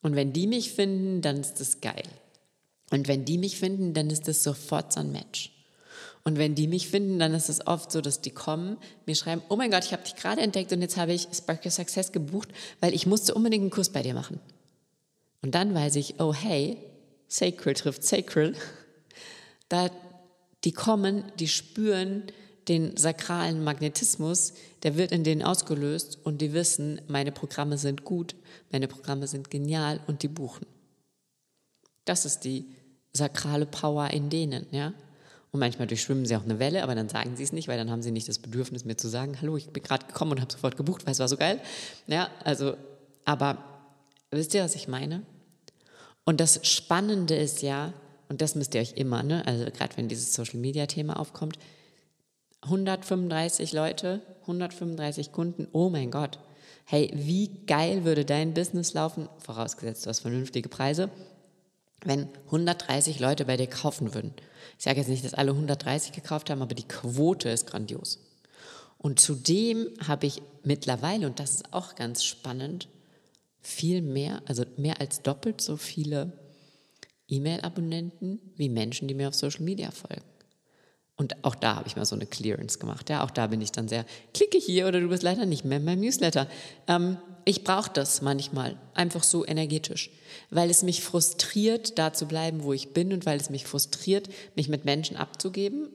Und 0.00 0.16
wenn 0.16 0.32
die 0.32 0.46
mich 0.46 0.72
finden, 0.72 1.20
dann 1.20 1.40
ist 1.40 1.60
das 1.60 1.81
geil. 1.81 2.02
Und 2.90 3.08
wenn 3.08 3.25
die 3.25 3.38
mich 3.38 3.58
finden, 3.58 3.94
dann 3.94 4.10
ist 4.10 4.26
das 4.26 4.43
sofort 4.43 4.93
so 4.93 5.00
ein 5.00 5.12
Match. 5.12 5.52
Und 6.24 6.38
wenn 6.38 6.54
die 6.54 6.69
mich 6.69 6.88
finden, 6.88 7.19
dann 7.19 7.34
ist 7.34 7.48
es 7.48 7.66
oft 7.66 7.90
so, 7.90 8.00
dass 8.00 8.20
die 8.20 8.30
kommen, 8.30 8.76
mir 9.06 9.16
schreiben, 9.16 9.42
oh 9.48 9.56
mein 9.56 9.70
Gott, 9.70 9.84
ich 9.84 9.92
habe 9.92 10.04
dich 10.04 10.14
gerade 10.14 10.40
entdeckt 10.40 10.72
und 10.72 10.80
jetzt 10.80 10.96
habe 10.96 11.12
ich 11.12 11.26
Spark 11.32 11.64
Your 11.64 11.72
Success 11.72 12.12
gebucht, 12.12 12.48
weil 12.81 12.94
ich 12.94 13.06
musste 13.06 13.34
unbedingt 13.34 13.62
einen 13.62 13.70
Kurs 13.70 13.91
bei 13.91 14.02
dir 14.02 14.14
machen. 14.14 14.38
Und 15.43 15.55
dann 15.56 15.74
weiß 15.74 15.96
ich, 15.96 16.20
oh 16.20 16.32
hey, 16.32 16.79
Sacred 17.29 17.79
trifft 17.79 18.05
Sacred. 18.05 18.56
Da, 19.69 19.91
die 20.64 20.72
kommen, 20.72 21.24
die 21.38 21.48
spüren 21.48 22.24
den 22.69 22.94
sakralen 22.98 23.64
Magnetismus, 23.64 24.52
der 24.82 24.98
wird 24.98 25.12
in 25.12 25.24
denen 25.24 25.43
ausgelöst 25.43 26.19
und 26.24 26.43
die 26.43 26.52
wissen, 26.52 27.00
meine 27.08 27.32
Programme 27.32 27.79
sind 27.79 28.05
gut, 28.05 28.36
meine 28.70 28.86
Programme 28.86 29.26
sind 29.26 29.50
genial 29.50 30.00
und 30.06 30.22
die 30.22 30.29
buchen. 30.29 30.67
Das 32.05 32.26
ist 32.26 32.41
die 32.41 32.67
sakrale 33.14 33.64
Power 33.64 34.10
in 34.10 34.29
denen, 34.29 34.67
ja. 34.72 34.93
Und 35.53 35.61
manchmal 35.61 35.87
durchschwimmen 35.87 36.25
sie 36.25 36.35
auch 36.35 36.44
eine 36.44 36.59
Welle, 36.59 36.82
aber 36.82 36.94
dann 36.94 37.11
sagen 37.11 37.37
sie 37.37 37.43
es 37.43 37.53
nicht, 37.53 37.69
weil 37.69 37.77
dann 37.77 37.91
haben 37.91 38.03
sie 38.03 38.11
nicht 38.11 38.27
das 38.27 38.39
Bedürfnis, 38.39 38.87
mir 38.87 38.97
zu 38.97 39.09
sagen, 39.09 39.39
hallo, 39.41 39.59
ich 39.59 39.69
bin 39.69 39.82
gerade 39.82 40.06
gekommen 40.06 40.32
und 40.32 40.41
habe 40.41 40.51
sofort 40.51 40.79
gebucht, 40.79 41.05
weil 41.05 41.13
es 41.13 41.19
war 41.19 41.29
so 41.29 41.37
geil. 41.37 41.61
Ja, 42.06 42.31
also, 42.43 42.75
aber 43.27 43.59
wisst 44.31 44.55
ihr, 44.55 44.65
was 44.65 44.75
ich 44.75 44.89
meine? 44.89 45.23
Und 46.25 46.41
das 46.41 46.67
Spannende 46.67 47.37
ist 47.37 47.61
ja, 47.61 47.93
und 48.31 48.41
das 48.41 48.55
müsst 48.55 48.75
ihr 48.75 48.81
euch 48.81 48.94
immer, 48.94 49.23
ne, 49.23 49.47
also 49.47 49.67
gerade 49.67 49.94
wenn 49.99 50.09
dieses 50.09 50.32
Social-Media-Thema 50.32 51.21
aufkommt, 51.21 51.59
135 52.63 53.73
Leute, 53.73 54.23
135 54.43 55.32
Kunden, 55.32 55.69
oh 55.73 55.91
mein 55.91 56.11
Gott. 56.11 56.39
Hey, 56.85 57.11
wie 57.15 57.49
geil 57.67 58.05
würde 58.05 58.25
dein 58.25 58.55
Business 58.55 58.94
laufen, 58.94 59.29
vorausgesetzt 59.39 60.06
du 60.06 60.11
hast 60.11 60.21
vernünftige 60.21 60.69
Preise, 60.69 61.11
wenn 62.05 62.29
130 62.47 63.21
Leute 63.21 63.44
bei 63.44 63.56
dir 63.56 63.67
kaufen 63.67 64.15
würden. 64.15 64.35
Ich 64.79 64.85
sage 64.85 64.99
jetzt 64.99 65.09
nicht, 65.09 65.25
dass 65.25 65.35
alle 65.35 65.53
130 65.53 66.13
gekauft 66.13 66.51
haben, 66.51 66.63
aber 66.63 66.75
die 66.75 66.89
Quote 66.89 67.49
ist 67.49 67.67
grandios. 67.67 68.19
Und 68.99 69.21
zudem 69.21 69.89
habe 70.06 70.27
ich 70.27 70.43
mittlerweile, 70.63 71.27
und 71.27 71.41
das 71.41 71.56
ist 71.56 71.73
auch 71.73 71.94
ganz 71.94 72.25
spannend, 72.25 72.89
viel 73.61 74.03
mehr, 74.03 74.43
also 74.47 74.65
mehr 74.77 75.01
als 75.01 75.23
doppelt 75.23 75.61
so 75.61 75.77
viele 75.77 76.32
E-Mail-Abonnenten 77.29 78.41
wie 78.56 78.69
Menschen, 78.69 79.09
die 79.09 79.15
mir 79.15 79.29
auf 79.29 79.35
Social 79.35 79.63
Media 79.63 79.91
folgen. 79.91 80.23
Und 81.16 81.44
auch 81.44 81.54
da 81.54 81.76
habe 81.76 81.88
ich 81.88 81.96
mal 81.96 82.06
so 82.06 82.16
eine 82.16 82.26
Clearance 82.26 82.78
gemacht. 82.78 83.10
Ja, 83.10 83.22
auch 83.22 83.31
da 83.31 83.46
bin 83.46 83.60
ich 83.60 83.70
dann 83.70 83.86
sehr, 83.86 84.06
klicke 84.32 84.58
hier 84.58 84.88
oder 84.88 85.00
du 85.00 85.08
bist 85.08 85.22
leider 85.22 85.46
nicht 85.46 85.64
mehr 85.64 85.78
in 85.78 85.84
meinem 85.84 86.00
Newsletter. 86.00 86.48
Ähm, 86.88 87.19
ich 87.44 87.64
brauche 87.64 87.90
das 87.92 88.22
manchmal, 88.22 88.76
einfach 88.94 89.22
so 89.22 89.44
energetisch, 89.44 90.10
weil 90.50 90.70
es 90.70 90.82
mich 90.82 91.02
frustriert, 91.02 91.98
da 91.98 92.12
zu 92.12 92.26
bleiben, 92.26 92.62
wo 92.62 92.72
ich 92.72 92.92
bin 92.92 93.12
und 93.12 93.26
weil 93.26 93.38
es 93.38 93.50
mich 93.50 93.64
frustriert, 93.66 94.28
mich 94.54 94.69
mit 94.69 94.84
Menschen 94.84 95.16
abzugeben 95.16 95.90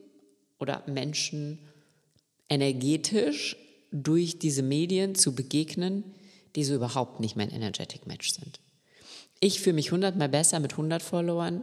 oder 0.58 0.82
Menschen 0.86 1.58
energetisch 2.48 3.56
durch 3.90 4.38
diese 4.38 4.62
Medien 4.62 5.14
zu 5.14 5.34
begegnen, 5.34 6.04
die 6.54 6.64
so 6.64 6.74
überhaupt 6.74 7.20
nicht 7.20 7.36
mein 7.36 7.50
Energetic 7.50 8.06
Match 8.06 8.32
sind. 8.32 8.60
Ich 9.40 9.60
fühle 9.60 9.74
mich 9.74 9.92
hundertmal 9.92 10.28
besser 10.28 10.60
mit 10.60 10.72
100 10.72 11.02
Followern, 11.02 11.62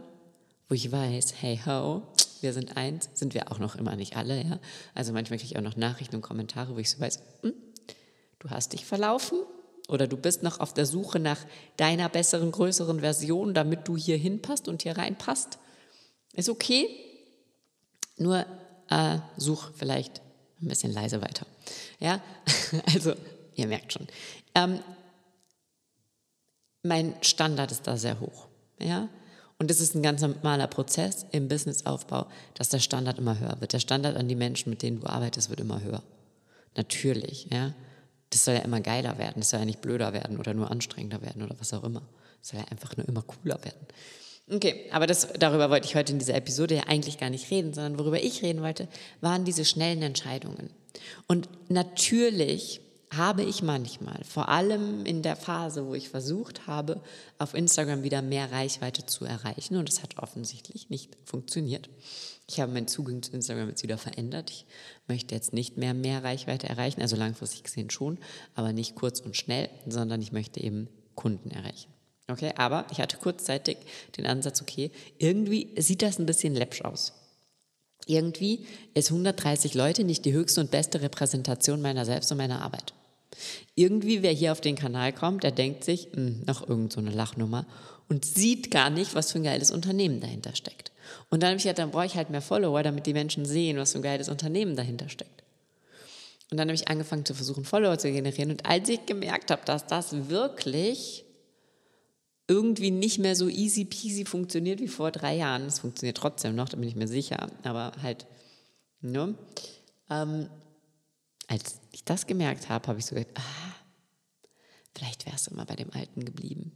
wo 0.68 0.74
ich 0.74 0.90
weiß, 0.90 1.34
hey 1.40 1.60
ho, 1.66 2.02
wir 2.42 2.52
sind 2.52 2.76
eins, 2.76 3.10
sind 3.14 3.34
wir 3.34 3.50
auch 3.50 3.58
noch 3.58 3.76
immer 3.76 3.96
nicht 3.96 4.16
alle, 4.16 4.42
ja. 4.42 4.58
Also 4.94 5.12
manchmal 5.12 5.38
kriege 5.38 5.52
ich 5.52 5.58
auch 5.58 5.62
noch 5.62 5.76
Nachrichten 5.76 6.16
und 6.16 6.22
Kommentare, 6.22 6.74
wo 6.74 6.78
ich 6.78 6.90
so 6.90 7.00
weiß, 7.00 7.20
hm, 7.42 7.54
du 8.38 8.50
hast 8.50 8.72
dich 8.72 8.84
verlaufen 8.84 9.38
oder 9.88 10.06
du 10.06 10.16
bist 10.16 10.42
noch 10.42 10.60
auf 10.60 10.74
der 10.74 10.86
Suche 10.86 11.18
nach 11.18 11.38
deiner 11.76 12.08
besseren, 12.08 12.52
größeren 12.52 13.00
Version, 13.00 13.54
damit 13.54 13.86
du 13.88 13.96
hier 13.96 14.16
hinpasst 14.16 14.68
und 14.68 14.82
hier 14.82 14.96
reinpasst. 14.96 15.58
Ist 16.34 16.48
okay, 16.48 16.88
nur 18.16 18.44
äh, 18.90 19.18
such 19.36 19.70
vielleicht 19.74 20.20
ein 20.60 20.68
bisschen 20.68 20.92
leise 20.92 21.22
weiter. 21.22 21.46
Ja, 22.00 22.20
also 22.86 23.14
ihr 23.54 23.66
merkt 23.66 23.92
schon. 23.92 24.06
Ähm, 24.54 24.80
mein 26.82 27.14
Standard 27.22 27.72
ist 27.72 27.86
da 27.86 27.96
sehr 27.96 28.20
hoch. 28.20 28.48
Ja, 28.78 29.08
und 29.58 29.70
es 29.70 29.80
ist 29.80 29.94
ein 29.94 30.02
ganz 30.02 30.20
normaler 30.20 30.66
Prozess 30.66 31.24
im 31.32 31.48
Businessaufbau, 31.48 32.26
dass 32.54 32.68
der 32.68 32.78
Standard 32.78 33.18
immer 33.18 33.38
höher 33.38 33.56
wird. 33.60 33.72
Der 33.72 33.80
Standard 33.80 34.16
an 34.16 34.28
die 34.28 34.34
Menschen, 34.34 34.70
mit 34.70 34.82
denen 34.82 35.00
du 35.00 35.06
arbeitest, 35.06 35.48
wird 35.48 35.60
immer 35.60 35.82
höher. 35.82 36.02
Natürlich, 36.76 37.48
ja. 37.50 37.74
Das 38.30 38.44
soll 38.44 38.54
ja 38.54 38.60
immer 38.60 38.80
geiler 38.80 39.18
werden. 39.18 39.36
Das 39.38 39.50
soll 39.50 39.60
ja 39.60 39.66
nicht 39.66 39.80
blöder 39.80 40.12
werden 40.12 40.38
oder 40.38 40.52
nur 40.52 40.70
anstrengender 40.70 41.22
werden 41.22 41.42
oder 41.42 41.54
was 41.58 41.72
auch 41.72 41.84
immer. 41.84 42.02
Das 42.40 42.50
soll 42.50 42.60
ja 42.60 42.66
einfach 42.66 42.96
nur 42.96 43.08
immer 43.08 43.22
cooler 43.22 43.58
werden. 43.64 43.86
Okay, 44.52 44.86
aber 44.92 45.06
das, 45.06 45.28
darüber 45.38 45.70
wollte 45.70 45.86
ich 45.86 45.96
heute 45.96 46.12
in 46.12 46.18
dieser 46.18 46.34
Episode 46.34 46.76
ja 46.76 46.82
eigentlich 46.86 47.18
gar 47.18 47.30
nicht 47.30 47.50
reden, 47.50 47.72
sondern 47.72 47.98
worüber 47.98 48.22
ich 48.22 48.42
reden 48.42 48.62
wollte, 48.62 48.88
waren 49.20 49.44
diese 49.44 49.64
schnellen 49.64 50.02
Entscheidungen. 50.02 50.70
Und 51.26 51.48
natürlich 51.68 52.80
habe 53.16 53.42
ich 53.42 53.62
manchmal, 53.62 54.22
vor 54.24 54.48
allem 54.48 55.04
in 55.04 55.22
der 55.22 55.36
Phase, 55.36 55.86
wo 55.86 55.94
ich 55.94 56.08
versucht 56.08 56.66
habe, 56.66 57.00
auf 57.38 57.54
Instagram 57.54 58.02
wieder 58.02 58.22
mehr 58.22 58.52
Reichweite 58.52 59.06
zu 59.06 59.24
erreichen, 59.24 59.76
und 59.76 59.88
es 59.88 60.02
hat 60.02 60.18
offensichtlich 60.18 60.90
nicht 60.90 61.16
funktioniert. 61.24 61.88
Ich 62.48 62.60
habe 62.60 62.72
meinen 62.72 62.88
Zugang 62.88 63.22
zu 63.22 63.32
Instagram 63.32 63.68
jetzt 63.68 63.82
wieder 63.82 63.98
verändert. 63.98 64.50
Ich 64.50 64.66
möchte 65.08 65.34
jetzt 65.34 65.52
nicht 65.52 65.76
mehr 65.76 65.94
mehr 65.94 66.22
Reichweite 66.22 66.68
erreichen, 66.68 67.02
also 67.02 67.16
langfristig 67.16 67.64
gesehen 67.64 67.90
schon, 67.90 68.18
aber 68.54 68.72
nicht 68.72 68.94
kurz 68.94 69.20
und 69.20 69.36
schnell, 69.36 69.68
sondern 69.86 70.22
ich 70.22 70.32
möchte 70.32 70.60
eben 70.60 70.88
Kunden 71.14 71.50
erreichen. 71.50 71.90
Okay, 72.28 72.52
aber 72.56 72.86
ich 72.90 73.00
hatte 73.00 73.16
kurzzeitig 73.18 73.78
den 74.16 74.26
Ansatz, 74.26 74.60
okay, 74.60 74.90
irgendwie 75.18 75.74
sieht 75.80 76.02
das 76.02 76.18
ein 76.18 76.26
bisschen 76.26 76.54
läppsch 76.54 76.82
aus. 76.82 77.12
Irgendwie 78.06 78.66
ist 78.94 79.10
130 79.10 79.74
Leute 79.74 80.04
nicht 80.04 80.24
die 80.24 80.32
höchste 80.32 80.60
und 80.60 80.70
beste 80.70 81.02
Repräsentation 81.02 81.82
meiner 81.82 82.04
selbst 82.04 82.30
und 82.30 82.38
meiner 82.38 82.62
Arbeit. 82.62 82.94
Irgendwie, 83.74 84.22
wer 84.22 84.32
hier 84.32 84.52
auf 84.52 84.60
den 84.60 84.76
Kanal 84.76 85.12
kommt, 85.12 85.42
der 85.42 85.52
denkt 85.52 85.84
sich, 85.84 86.08
mh, 86.12 86.16
hm, 86.16 86.42
noch 86.46 86.68
irgend 86.68 86.92
so 86.92 87.00
eine 87.00 87.10
Lachnummer 87.10 87.66
und 88.08 88.24
sieht 88.24 88.70
gar 88.70 88.90
nicht, 88.90 89.14
was 89.14 89.32
für 89.32 89.38
ein 89.38 89.44
geiles 89.44 89.70
Unternehmen 89.70 90.20
dahinter 90.20 90.54
steckt. 90.54 90.92
Und 91.30 91.42
dann 91.42 91.48
habe 91.48 91.56
ich 91.56 91.64
gesagt, 91.64 91.78
dann 91.78 91.90
brauche 91.90 92.06
ich 92.06 92.16
halt 92.16 92.30
mehr 92.30 92.42
Follower, 92.42 92.82
damit 92.82 93.06
die 93.06 93.12
Menschen 93.12 93.44
sehen, 93.44 93.78
was 93.78 93.92
für 93.92 93.98
ein 93.98 94.02
geiles 94.02 94.28
Unternehmen 94.28 94.76
dahinter 94.76 95.08
steckt. 95.08 95.42
Und 96.50 96.58
dann 96.58 96.68
habe 96.68 96.74
ich 96.76 96.88
angefangen 96.88 97.24
zu 97.24 97.34
versuchen, 97.34 97.64
Follower 97.64 97.98
zu 97.98 98.10
generieren. 98.10 98.52
Und 98.52 98.66
als 98.66 98.88
ich 98.88 99.04
gemerkt 99.06 99.50
habe, 99.50 99.62
dass 99.64 99.86
das 99.86 100.28
wirklich 100.28 101.24
irgendwie 102.48 102.92
nicht 102.92 103.18
mehr 103.18 103.34
so 103.34 103.48
easy 103.48 103.84
peasy 103.84 104.24
funktioniert 104.24 104.80
wie 104.80 104.88
vor 104.88 105.10
drei 105.10 105.36
Jahren, 105.36 105.66
es 105.66 105.80
funktioniert 105.80 106.16
trotzdem 106.16 106.54
noch, 106.54 106.68
da 106.68 106.76
bin 106.76 106.88
ich 106.88 106.94
mir 106.94 107.08
sicher, 107.08 107.48
aber 107.64 107.92
halt, 108.02 108.26
ne? 109.00 109.34
Ähm, 110.08 110.48
als 111.48 111.80
ich 111.96 112.04
das 112.04 112.26
gemerkt 112.26 112.68
habe, 112.68 112.88
habe 112.88 112.98
ich 112.98 113.06
so 113.06 113.14
gedacht, 113.14 113.32
ah, 113.36 113.74
vielleicht 114.94 115.24
wärst 115.24 115.46
du 115.46 115.52
immer 115.52 115.64
bei 115.64 115.76
dem 115.76 115.90
Alten 115.92 116.26
geblieben. 116.26 116.72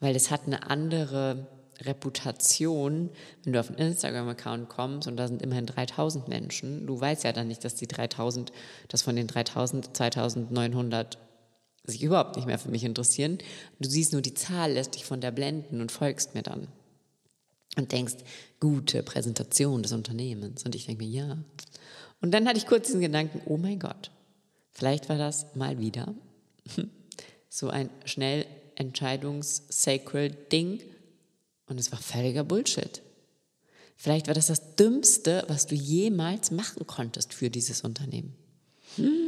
Weil 0.00 0.16
es 0.16 0.30
hat 0.30 0.46
eine 0.46 0.70
andere 0.70 1.46
Reputation, 1.82 3.10
wenn 3.44 3.52
du 3.52 3.60
auf 3.60 3.68
einen 3.68 3.76
Instagram-Account 3.76 4.70
kommst 4.70 5.06
und 5.06 5.18
da 5.18 5.28
sind 5.28 5.42
immerhin 5.42 5.66
3000 5.66 6.28
Menschen. 6.28 6.86
Du 6.86 6.98
weißt 6.98 7.24
ja 7.24 7.32
dann 7.32 7.48
nicht, 7.48 7.62
dass 7.62 7.74
die 7.74 7.86
3000, 7.86 8.52
dass 8.88 9.02
von 9.02 9.16
den 9.16 9.26
3000 9.26 9.94
2900 9.94 11.18
sich 11.84 12.02
überhaupt 12.02 12.36
nicht 12.36 12.46
mehr 12.46 12.58
für 12.58 12.70
mich 12.70 12.84
interessieren. 12.84 13.36
Du 13.78 13.88
siehst 13.88 14.12
nur 14.12 14.22
die 14.22 14.34
Zahl, 14.34 14.72
lässt 14.72 14.94
dich 14.94 15.04
von 15.04 15.20
der 15.20 15.30
blenden 15.30 15.82
und 15.82 15.92
folgst 15.92 16.34
mir 16.34 16.42
dann. 16.42 16.68
Und 17.76 17.92
denkst, 17.92 18.16
gute 18.60 19.02
Präsentation 19.02 19.82
des 19.82 19.92
Unternehmens. 19.92 20.64
Und 20.64 20.74
ich 20.74 20.86
denke 20.86 21.04
mir, 21.04 21.10
ja, 21.10 21.36
und 22.20 22.32
dann 22.32 22.48
hatte 22.48 22.58
ich 22.58 22.66
kurz 22.66 22.86
diesen 22.86 23.00
Gedanken, 23.00 23.40
oh 23.46 23.56
mein 23.56 23.78
Gott, 23.78 24.10
vielleicht 24.72 25.08
war 25.08 25.18
das 25.18 25.54
mal 25.54 25.78
wieder 25.78 26.12
so 27.48 27.68
ein 27.68 27.88
schnell 28.04 28.44
Entscheidungs-Sacred-Ding 28.76 30.80
und 31.66 31.80
es 31.80 31.92
war 31.92 31.98
völliger 31.98 32.44
Bullshit. 32.44 33.02
Vielleicht 33.96 34.26
war 34.26 34.34
das 34.34 34.48
das 34.48 34.76
Dümmste, 34.76 35.44
was 35.48 35.66
du 35.66 35.74
jemals 35.74 36.50
machen 36.50 36.86
konntest 36.86 37.32
für 37.32 37.48
dieses 37.48 37.80
Unternehmen. 37.80 38.34
Hm, 38.96 39.25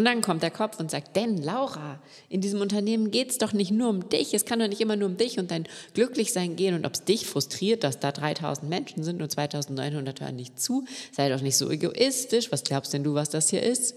und 0.00 0.06
dann 0.06 0.22
kommt 0.22 0.42
der 0.42 0.50
Kopf 0.50 0.80
und 0.80 0.90
sagt, 0.90 1.14
denn 1.14 1.36
Laura, 1.36 2.00
in 2.30 2.40
diesem 2.40 2.62
Unternehmen 2.62 3.10
geht 3.10 3.32
es 3.32 3.36
doch 3.36 3.52
nicht 3.52 3.70
nur 3.70 3.90
um 3.90 4.08
dich, 4.08 4.32
es 4.32 4.46
kann 4.46 4.58
doch 4.58 4.66
nicht 4.66 4.80
immer 4.80 4.96
nur 4.96 5.10
um 5.10 5.18
dich 5.18 5.38
und 5.38 5.50
dein 5.50 5.68
Glücklichsein 5.92 6.56
gehen 6.56 6.74
und 6.74 6.86
ob 6.86 6.94
es 6.94 7.04
dich 7.04 7.26
frustriert, 7.26 7.84
dass 7.84 8.00
da 8.00 8.10
3000 8.10 8.66
Menschen 8.66 9.04
sind 9.04 9.20
und 9.20 9.30
2900 9.30 10.22
hören 10.22 10.36
nicht 10.36 10.58
zu, 10.58 10.86
sei 11.12 11.28
doch 11.28 11.42
nicht 11.42 11.58
so 11.58 11.70
egoistisch, 11.70 12.50
was 12.50 12.64
glaubst 12.64 12.94
denn 12.94 13.04
du, 13.04 13.12
was 13.12 13.28
das 13.28 13.50
hier 13.50 13.62
ist? 13.62 13.94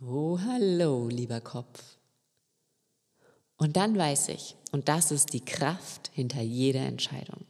Oh, 0.00 0.38
hallo, 0.38 1.08
lieber 1.08 1.40
Kopf. 1.40 1.82
Und 3.56 3.76
dann 3.76 3.98
weiß 3.98 4.28
ich, 4.28 4.54
und 4.70 4.88
das 4.88 5.10
ist 5.10 5.32
die 5.32 5.44
Kraft 5.44 6.12
hinter 6.14 6.42
jeder 6.42 6.82
Entscheidung. 6.82 7.44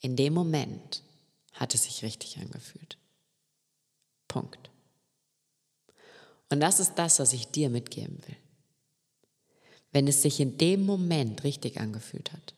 In 0.00 0.16
dem 0.16 0.34
Moment 0.34 1.04
hat 1.52 1.74
es 1.74 1.84
sich 1.84 2.02
richtig 2.02 2.38
angefühlt. 2.38 2.98
Punkt. 4.26 4.67
Und 6.50 6.60
das 6.60 6.80
ist 6.80 6.94
das, 6.94 7.18
was 7.18 7.32
ich 7.32 7.48
dir 7.48 7.70
mitgeben 7.70 8.18
will. 8.26 8.36
Wenn 9.92 10.06
es 10.06 10.22
sich 10.22 10.40
in 10.40 10.58
dem 10.58 10.84
Moment 10.84 11.44
richtig 11.44 11.80
angefühlt 11.80 12.32
hat, 12.32 12.54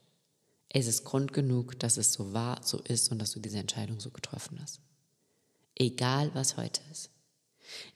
ist 0.72 0.86
es 0.86 1.04
Grund 1.04 1.32
genug, 1.32 1.78
dass 1.78 1.96
es 1.96 2.12
so 2.12 2.32
war, 2.32 2.62
so 2.64 2.78
ist 2.78 3.10
und 3.10 3.18
dass 3.18 3.32
du 3.32 3.40
diese 3.40 3.58
Entscheidung 3.58 4.00
so 4.00 4.10
getroffen 4.10 4.58
hast. 4.60 4.80
Egal, 5.74 6.30
was 6.34 6.56
heute 6.56 6.80
ist. 6.90 7.10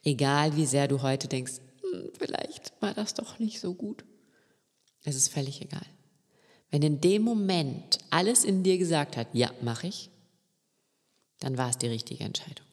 Egal, 0.03 0.57
wie 0.57 0.67
sehr 0.67 0.89
du 0.89 1.03
heute 1.03 1.29
denkst, 1.29 1.55
hm, 1.83 2.11
vielleicht 2.19 2.73
war 2.81 2.95
das 2.95 3.15
doch 3.15 3.39
nicht 3.39 3.61
so 3.61 3.75
gut. 3.75 4.05
Es 5.05 5.17
ist 5.17 5.29
völlig 5.29 5.61
egal. 5.61 5.87
Wenn 6.71 6.83
in 6.83 7.01
dem 7.01 7.23
Moment 7.23 7.99
alles 8.11 8.45
in 8.45 8.63
dir 8.63 8.79
gesagt 8.79 9.17
hat, 9.17 9.29
ja, 9.33 9.53
mache 9.61 9.87
ich, 9.87 10.11
dann 11.41 11.59
war 11.59 11.71
es 11.71 11.79
die 11.79 11.89
richtige 11.89 12.25
Entscheidung. 12.25 12.67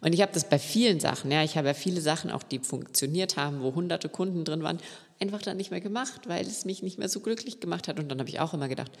Und 0.00 0.12
ich 0.12 0.22
habe 0.22 0.32
das 0.32 0.48
bei 0.48 0.58
vielen 0.58 1.00
Sachen, 1.00 1.30
ja, 1.30 1.42
ich 1.42 1.56
habe 1.56 1.68
ja 1.68 1.74
viele 1.74 2.00
Sachen 2.00 2.30
auch, 2.30 2.42
die 2.42 2.58
funktioniert 2.58 3.36
haben, 3.36 3.62
wo 3.62 3.74
hunderte 3.74 4.08
Kunden 4.08 4.44
drin 4.44 4.62
waren, 4.62 4.78
einfach 5.20 5.42
dann 5.42 5.56
nicht 5.56 5.70
mehr 5.70 5.80
gemacht, 5.80 6.28
weil 6.28 6.46
es 6.46 6.64
mich 6.64 6.82
nicht 6.82 6.98
mehr 6.98 7.08
so 7.08 7.20
glücklich 7.20 7.60
gemacht 7.60 7.88
hat. 7.88 7.98
Und 7.98 8.08
dann 8.08 8.18
habe 8.18 8.28
ich 8.28 8.40
auch 8.40 8.54
immer 8.54 8.68
gedacht, 8.68 8.92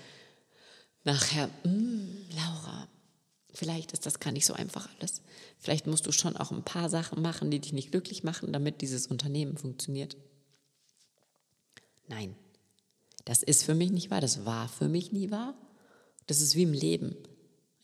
nachher, 1.04 1.48
mh, 1.64 1.70
hm, 1.70 2.16
Laura, 2.36 2.88
vielleicht 3.52 3.92
ist 3.92 4.06
das 4.06 4.20
gar 4.20 4.32
nicht 4.32 4.46
so 4.46 4.54
einfach 4.54 4.88
alles. 4.98 5.22
Vielleicht 5.58 5.86
musst 5.86 6.06
du 6.06 6.12
schon 6.12 6.36
auch 6.36 6.50
ein 6.50 6.62
paar 6.62 6.88
Sachen 6.88 7.22
machen, 7.22 7.50
die 7.50 7.58
dich 7.58 7.72
nicht 7.72 7.90
glücklich 7.90 8.22
machen, 8.22 8.52
damit 8.52 8.80
dieses 8.80 9.06
Unternehmen 9.06 9.56
funktioniert. 9.56 10.16
Nein, 12.08 12.34
das 13.24 13.42
ist 13.42 13.64
für 13.64 13.74
mich 13.74 13.90
nicht 13.90 14.10
wahr, 14.10 14.20
das 14.20 14.44
war 14.46 14.68
für 14.68 14.88
mich 14.88 15.12
nie 15.12 15.30
wahr. 15.30 15.54
Das 16.26 16.40
ist 16.40 16.54
wie 16.54 16.62
im 16.62 16.72
Leben. 16.72 17.16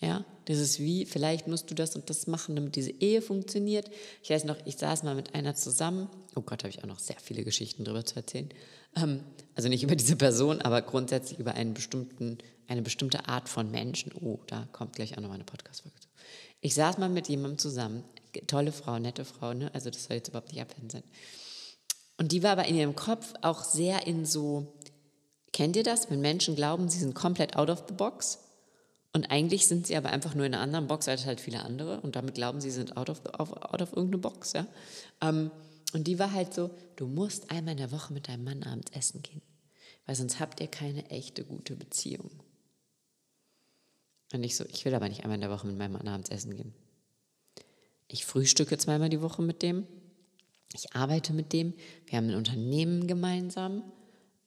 Ja, 0.05 0.23
das 0.45 0.59
ist 0.59 0.81
wie, 0.81 1.07
vielleicht 1.07 1.49
musst 1.49 1.71
du 1.71 1.75
das 1.75 1.97
und 1.97 2.11
das 2.11 2.27
machen, 2.27 2.55
damit 2.55 2.77
diese 2.77 2.91
Ehe 2.91 3.23
funktioniert. 3.23 3.91
Ich 4.23 4.29
weiß 4.29 4.45
noch, 4.45 4.59
ich 4.67 4.77
saß 4.77 5.03
mal 5.03 5.15
mit 5.15 5.35
einer 5.35 5.55
zusammen. 5.55 6.11
Oh 6.35 6.43
Gott, 6.43 6.63
habe 6.63 6.69
ich 6.69 6.85
auch 6.85 6.89
noch 6.89 6.99
sehr 6.99 7.17
viele 7.19 7.43
Geschichten 7.43 7.85
darüber 7.85 8.05
zu 8.05 8.17
erzählen. 8.17 8.51
Ähm, 8.97 9.21
also 9.55 9.71
nicht 9.71 9.83
über 9.83 9.97
diese 9.97 10.17
Person, 10.17 10.61
aber 10.61 10.83
grundsätzlich 10.83 11.39
über 11.39 11.55
einen 11.55 11.73
bestimmten, 11.73 12.37
eine 12.69 12.83
bestimmte 12.83 13.29
Art 13.29 13.49
von 13.49 13.71
Menschen. 13.71 14.13
Oh, 14.21 14.41
da 14.47 14.69
kommt 14.73 14.95
gleich 14.95 15.17
auch 15.17 15.23
noch 15.23 15.33
eine 15.33 15.45
Podcast-Folge 15.45 15.99
zu. 15.99 16.09
Ich 16.61 16.75
saß 16.75 16.99
mal 16.99 17.09
mit 17.09 17.29
jemandem 17.29 17.57
zusammen. 17.57 18.05
Tolle 18.47 18.73
Frau, 18.73 18.99
nette 18.99 19.25
Frau, 19.25 19.55
ne? 19.55 19.71
Also 19.75 19.89
das 19.89 20.05
soll 20.05 20.17
jetzt 20.17 20.29
überhaupt 20.29 20.53
nicht 20.53 20.61
abwendend 20.61 20.93
sein. 20.93 21.05
Und 22.19 22.33
die 22.33 22.43
war 22.43 22.51
aber 22.51 22.67
in 22.67 22.77
ihrem 22.77 22.95
Kopf 22.95 23.33
auch 23.41 23.65
sehr 23.65 24.07
in 24.07 24.27
so, 24.27 24.75
kennt 25.55 25.77
ihr 25.77 25.83
das, 25.83 26.11
wenn 26.11 26.21
Menschen 26.21 26.57
glauben, 26.57 26.91
sie 26.91 26.99
sind 26.99 27.15
komplett 27.15 27.57
out 27.57 27.71
of 27.71 27.85
the 27.89 27.95
box? 27.95 28.44
Und 29.15 29.31
eigentlich 29.31 29.69
sind 29.69 29.87
sie 29.87 29.97
aber 29.97 30.11
einfach 30.11 30.35
nur 30.35 30.45
in 30.45 30.55
einer 30.55 30.63
anderen 30.63 30.89
Box 30.89 31.07
als 31.07 31.25
halt 31.25 31.41
viele 31.41 31.61
andere 31.61 32.01
und 32.01 32.17
damit 32.17 32.35
glauben 32.35 32.61
sie, 32.61 32.71
sind 32.71 32.97
out 32.97 33.09
of, 33.09 33.25
out 33.39 33.81
of 33.81 33.93
irgendeine 33.93 34.19
Box. 34.19 34.55
Ja? 34.55 34.67
Ähm, 35.21 35.53
und 35.93 36.09
die 36.09 36.19
war 36.19 36.33
halt 36.33 36.53
so, 36.53 36.71
du 36.97 37.07
musst 37.07 37.53
einmal 37.53 37.73
in 37.73 37.79
der 37.79 37.93
Woche 37.93 38.13
mit 38.13 38.29
deinem 38.29 38.43
Mann 38.43 38.65
abends 38.65 38.91
essen 38.91 39.23
gehen, 39.23 39.41
weil 40.05 40.17
sonst 40.17 40.41
habt 40.41 40.61
ihr 40.61 40.67
keine 40.67 41.09
echte 41.11 41.45
gute 41.45 41.77
Beziehung. 41.77 42.29
Und 44.33 44.43
ich 44.43 44.57
so, 44.57 44.65
ich 44.67 44.85
will 44.85 44.95
aber 44.95 45.09
nicht 45.09 45.23
einmal 45.23 45.37
in 45.37 45.43
der 45.43 45.51
Woche 45.51 45.69
mit 45.69 45.79
meinem 45.79 45.93
Mann 45.93 46.09
abends 46.09 46.31
essen 46.31 46.57
gehen. 46.57 46.75
Ich 48.09 48.27
frühstücke 48.27 48.77
zweimal 48.79 49.11
die 49.11 49.23
Woche 49.23 49.43
mit 49.43 49.63
dem. 49.63 49.87
Ich 50.73 50.93
arbeite 50.93 51.33
mit 51.33 51.53
dem. 51.53 51.73
Wir 52.07 52.19
haben 52.19 52.31
ein 52.31 52.35
Unternehmen 52.35 53.07
gemeinsam. 53.07 53.85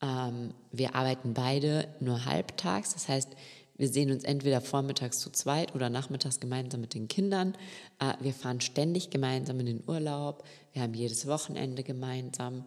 Ähm, 0.02 0.54
wir 0.74 0.96
arbeiten 0.96 1.34
beide 1.34 1.88
nur 2.02 2.26
halbtags. 2.26 2.94
Das 2.94 3.08
heißt, 3.08 3.30
wir 3.78 3.90
sehen 3.90 4.12
uns 4.12 4.24
entweder 4.24 4.60
vormittags 4.62 5.20
zu 5.20 5.30
zweit 5.30 5.76
oder 5.76 5.90
nachmittags 5.90 6.40
gemeinsam 6.40 6.82
mit 6.82 6.94
den 6.94 7.08
Kindern. 7.08 7.56
Äh, 8.00 8.14
wir 8.20 8.34
fahren 8.34 8.60
ständig 8.60 9.10
gemeinsam 9.10 9.60
in 9.60 9.68
den 9.68 9.84
Urlaub. 9.88 10.44
Wir 10.74 10.82
haben 10.82 10.94
jedes 10.94 11.28
Wochenende 11.28 11.84
gemeinsam. 11.84 12.66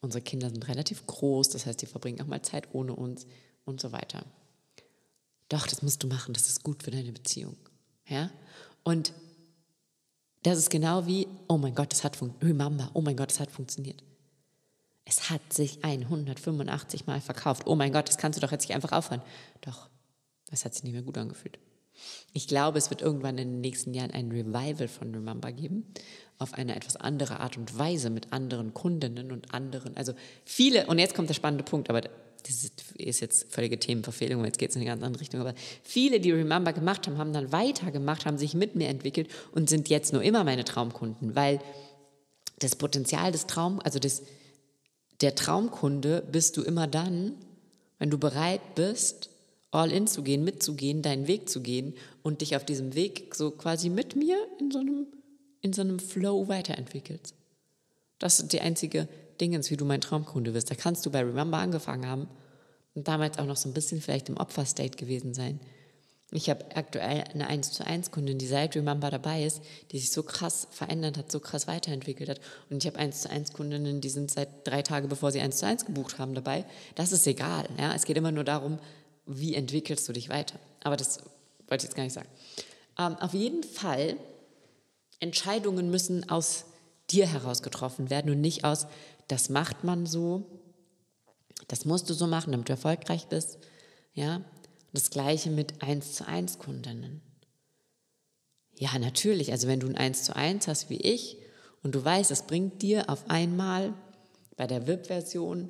Unsere 0.00 0.22
Kinder 0.22 0.50
sind 0.50 0.68
relativ 0.68 1.06
groß, 1.06 1.50
das 1.50 1.66
heißt, 1.66 1.82
die 1.82 1.86
verbringen 1.86 2.20
auch 2.20 2.26
mal 2.26 2.42
Zeit 2.42 2.68
ohne 2.72 2.94
uns 2.94 3.26
und 3.64 3.80
so 3.80 3.92
weiter. 3.92 4.24
Doch, 5.48 5.66
das 5.66 5.82
musst 5.82 6.02
du 6.02 6.06
machen, 6.06 6.32
das 6.32 6.48
ist 6.48 6.62
gut 6.62 6.82
für 6.82 6.90
deine 6.90 7.12
Beziehung. 7.12 7.56
Ja? 8.06 8.30
Und 8.82 9.12
das 10.42 10.58
ist 10.58 10.70
genau 10.70 11.06
wie, 11.06 11.26
oh 11.48 11.58
mein 11.58 11.74
Gott, 11.74 11.92
das 11.92 12.04
hat 12.04 12.16
funktioniert. 12.16 12.60
Remember, 12.60 12.90
oh 12.94 13.02
mein 13.02 13.16
Gott, 13.16 13.30
das 13.30 13.40
hat 13.40 13.50
funktioniert. 13.50 14.02
Es 15.04 15.28
hat 15.28 15.52
sich 15.52 15.84
185 15.84 17.06
Mal 17.06 17.20
verkauft. 17.20 17.64
Oh 17.66 17.74
mein 17.74 17.92
Gott, 17.92 18.08
das 18.08 18.16
kannst 18.16 18.36
du 18.36 18.40
doch 18.40 18.52
jetzt 18.52 18.68
nicht 18.68 18.74
einfach 18.74 18.92
aufhören. 18.92 19.22
Doch, 19.60 19.90
es 20.50 20.64
hat 20.64 20.74
sich 20.74 20.84
nicht 20.84 20.92
mehr 20.92 21.02
gut 21.02 21.18
angefühlt. 21.18 21.58
Ich 22.32 22.48
glaube, 22.48 22.78
es 22.78 22.90
wird 22.90 23.02
irgendwann 23.02 23.38
in 23.38 23.50
den 23.50 23.60
nächsten 23.60 23.92
Jahren 23.94 24.10
ein 24.10 24.30
Revival 24.30 24.88
von 24.88 25.14
Remember 25.14 25.52
geben, 25.52 25.84
auf 26.38 26.54
eine 26.54 26.74
etwas 26.74 26.96
andere 26.96 27.40
Art 27.40 27.58
und 27.58 27.78
Weise 27.78 28.08
mit 28.10 28.32
anderen 28.32 28.72
Kundinnen 28.72 29.32
und 29.32 29.52
anderen, 29.52 29.96
also 29.96 30.14
viele, 30.44 30.86
und 30.86 30.98
jetzt 30.98 31.14
kommt 31.14 31.28
der 31.28 31.34
spannende 31.34 31.64
Punkt, 31.64 31.90
aber 31.90 32.00
das 32.00 32.70
ist 32.94 33.20
jetzt 33.20 33.52
völlige 33.52 33.78
Themenverfehlung, 33.78 34.44
jetzt 34.44 34.58
geht 34.58 34.70
es 34.70 34.76
in 34.76 34.82
eine 34.82 34.90
ganz 34.90 35.02
andere 35.02 35.20
Richtung, 35.20 35.40
aber 35.40 35.54
viele, 35.82 36.20
die 36.20 36.32
Remember 36.32 36.72
gemacht 36.72 37.06
haben, 37.06 37.18
haben 37.18 37.34
dann 37.34 37.52
weitergemacht, 37.52 38.24
haben 38.24 38.38
sich 38.38 38.54
mit 38.54 38.76
mir 38.76 38.88
entwickelt 38.88 39.30
und 39.52 39.68
sind 39.68 39.88
jetzt 39.90 40.12
nur 40.12 40.22
immer 40.22 40.44
meine 40.44 40.64
Traumkunden, 40.64 41.34
weil 41.34 41.60
das 42.58 42.76
Potenzial 42.76 43.32
des 43.32 43.46
Traum, 43.46 43.80
also 43.80 43.98
des, 43.98 44.22
der 45.20 45.34
Traumkunde 45.34 46.22
bist 46.30 46.56
du 46.56 46.62
immer 46.62 46.86
dann, 46.86 47.34
wenn 47.98 48.10
du 48.10 48.18
bereit 48.18 48.74
bist, 48.74 49.29
all 49.70 49.92
in 49.92 50.06
zu 50.06 50.22
gehen, 50.22 50.44
mitzugehen, 50.44 51.02
deinen 51.02 51.26
Weg 51.26 51.48
zu 51.48 51.60
gehen 51.60 51.94
und 52.22 52.40
dich 52.40 52.56
auf 52.56 52.64
diesem 52.64 52.94
Weg 52.94 53.34
so 53.34 53.50
quasi 53.50 53.88
mit 53.88 54.16
mir 54.16 54.36
in 54.58 54.70
so 54.70 54.78
einem, 54.78 55.06
in 55.60 55.72
so 55.72 55.82
einem 55.82 55.98
Flow 55.98 56.48
weiterentwickelst. 56.48 57.34
Das 58.18 58.40
ist 58.40 58.52
die 58.52 58.60
einzige 58.60 59.08
Dingens, 59.40 59.70
wie 59.70 59.76
du 59.76 59.84
mein 59.84 60.00
Traumkunde 60.00 60.54
wirst. 60.54 60.70
Da 60.70 60.74
kannst 60.74 61.06
du 61.06 61.10
bei 61.10 61.20
Remember 61.20 61.58
angefangen 61.58 62.06
haben 62.06 62.28
und 62.94 63.08
damals 63.08 63.38
auch 63.38 63.46
noch 63.46 63.56
so 63.56 63.68
ein 63.68 63.74
bisschen 63.74 64.00
vielleicht 64.00 64.28
im 64.28 64.36
Opferstate 64.36 64.96
gewesen 64.96 65.34
sein. 65.34 65.60
Ich 66.32 66.48
habe 66.48 66.64
aktuell 66.76 67.24
eine 67.34 67.48
1 67.48 67.72
zu 67.72 67.84
1 67.84 68.12
Kundin, 68.12 68.38
die 68.38 68.46
seit 68.46 68.76
Remember 68.76 69.10
dabei 69.10 69.44
ist, 69.44 69.62
die 69.90 69.98
sich 69.98 70.12
so 70.12 70.22
krass 70.22 70.68
verändert 70.70 71.18
hat, 71.18 71.32
so 71.32 71.40
krass 71.40 71.66
weiterentwickelt 71.66 72.28
hat. 72.28 72.40
Und 72.68 72.84
ich 72.84 72.86
habe 72.86 73.00
1 73.00 73.22
zu 73.22 73.30
1 73.30 73.52
Kundinnen, 73.52 74.00
die 74.00 74.10
sind 74.10 74.30
seit 74.30 74.48
drei 74.64 74.82
Tagen, 74.82 75.08
bevor 75.08 75.32
sie 75.32 75.40
1 75.40 75.56
zu 75.56 75.66
1 75.66 75.86
gebucht 75.86 76.18
haben, 76.18 76.34
dabei. 76.34 76.64
Das 76.94 77.10
ist 77.10 77.26
egal. 77.26 77.68
Ja? 77.78 77.94
Es 77.94 78.04
geht 78.04 78.16
immer 78.16 78.30
nur 78.30 78.44
darum, 78.44 78.78
wie 79.38 79.54
entwickelst 79.54 80.08
du 80.08 80.12
dich 80.12 80.28
weiter. 80.28 80.58
Aber 80.82 80.96
das 80.96 81.18
wollte 81.68 81.84
ich 81.84 81.90
jetzt 81.90 81.96
gar 81.96 82.04
nicht 82.04 82.12
sagen. 82.12 82.28
Ähm, 82.98 83.16
auf 83.16 83.34
jeden 83.34 83.62
Fall, 83.62 84.16
Entscheidungen 85.20 85.90
müssen 85.90 86.28
aus 86.28 86.64
dir 87.10 87.26
heraus 87.26 87.62
getroffen 87.62 88.10
werden 88.10 88.30
und 88.30 88.40
nicht 88.40 88.64
aus, 88.64 88.86
das 89.28 89.48
macht 89.48 89.84
man 89.84 90.06
so, 90.06 90.44
das 91.68 91.84
musst 91.84 92.10
du 92.10 92.14
so 92.14 92.26
machen, 92.26 92.52
damit 92.52 92.68
du 92.68 92.72
erfolgreich 92.72 93.26
bist. 93.26 93.58
Ja, 94.14 94.42
das 94.92 95.10
gleiche 95.10 95.50
mit 95.50 95.82
1 95.82 96.14
zu 96.14 96.26
1 96.26 96.58
Kundinnen. 96.58 97.22
Ja, 98.76 98.98
natürlich, 98.98 99.52
also 99.52 99.68
wenn 99.68 99.80
du 99.80 99.86
ein 99.86 99.96
1 99.96 100.24
zu 100.24 100.34
1 100.34 100.66
hast 100.66 100.90
wie 100.90 100.96
ich 100.96 101.36
und 101.82 101.94
du 101.94 102.04
weißt, 102.04 102.30
es 102.30 102.42
bringt 102.42 102.82
dir 102.82 103.08
auf 103.08 103.28
einmal 103.28 103.92
bei 104.56 104.66
der 104.66 104.86
VIP-Version 104.86 105.68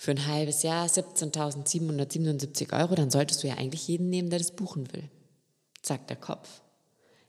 für 0.00 0.12
ein 0.12 0.26
halbes 0.26 0.62
Jahr 0.62 0.86
17.777 0.86 2.72
Euro, 2.72 2.94
dann 2.94 3.10
solltest 3.10 3.42
du 3.42 3.48
ja 3.48 3.56
eigentlich 3.56 3.86
jeden 3.86 4.08
nehmen, 4.08 4.30
der 4.30 4.38
das 4.38 4.52
buchen 4.52 4.90
will, 4.94 5.10
sagt 5.82 6.08
der 6.08 6.16
Kopf. 6.16 6.62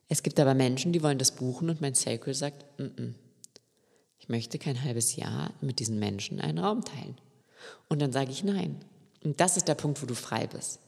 Es 0.08 0.24
gibt 0.24 0.40
aber 0.40 0.54
Menschen, 0.54 0.94
die 0.94 1.04
wollen 1.04 1.18
das 1.18 1.32
buchen 1.32 1.70
und 1.70 1.82
mein 1.82 1.96
Sacral 1.96 2.34
sagt, 2.34 2.64
mm 2.80 2.84
-mm. 2.84 3.14
ich 4.20 4.30
möchte 4.30 4.58
kein 4.58 4.82
halbes 4.82 5.18
Jahr 5.18 5.52
mit 5.60 5.80
diesen 5.80 6.00
Menschen 6.00 6.40
einen 6.40 6.60
Raum 6.60 6.86
teilen. 6.86 7.18
Und 7.90 8.02
dann 8.02 8.14
sage 8.14 8.32
ich 8.32 8.46
nein. 8.46 8.86
Und 9.22 9.42
das 9.42 9.58
ist 9.58 9.68
der 9.68 9.76
Punkt, 9.76 10.02
wo 10.02 10.06
du 10.06 10.16
frei 10.16 10.48
bist. 10.48 10.80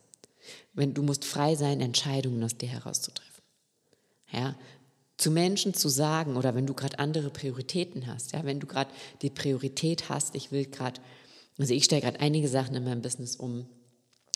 Wenn 0.71 0.93
du 0.93 1.03
musst 1.03 1.25
frei 1.25 1.55
sein, 1.55 1.81
Entscheidungen 1.81 2.41
aus 2.45 2.55
dir 2.55 2.69
herauszutreffen. 2.69 3.43
Ja, 4.31 4.55
zu 5.17 5.31
Menschen 5.31 5.73
zu 5.73 5.89
sagen 5.89 6.37
oder 6.37 6.55
wenn 6.55 6.65
du 6.65 6.73
gerade 6.73 6.97
andere 6.99 7.29
Prioritäten 7.29 8.07
hast, 8.07 8.31
ja, 8.31 8.45
wenn 8.45 8.61
du 8.61 8.67
gerade 8.67 8.89
die 9.21 9.29
Priorität 9.29 10.07
hast, 10.07 10.33
ich 10.35 10.53
will 10.53 10.65
gerade 10.65 11.01
also 11.57 11.73
ich 11.73 11.85
stelle 11.85 12.01
gerade 12.01 12.19
einige 12.19 12.47
Sachen 12.47 12.75
in 12.75 12.83
meinem 12.83 13.01
Business 13.01 13.35
um, 13.35 13.65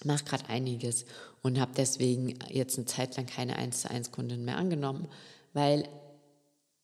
mache 0.04 0.26
gerade 0.26 0.50
einiges 0.50 1.06
und 1.42 1.60
habe 1.60 1.72
deswegen 1.76 2.38
jetzt 2.50 2.78
eine 2.78 2.86
Zeit 2.86 3.18
lang 3.18 3.26
keine 3.26 3.56
1 3.58 3.82
zu 3.82 3.92
1 3.92 4.12
Kundin 4.12 4.46
mehr 4.46 4.58
angenommen, 4.58 5.08
weil 5.54 5.88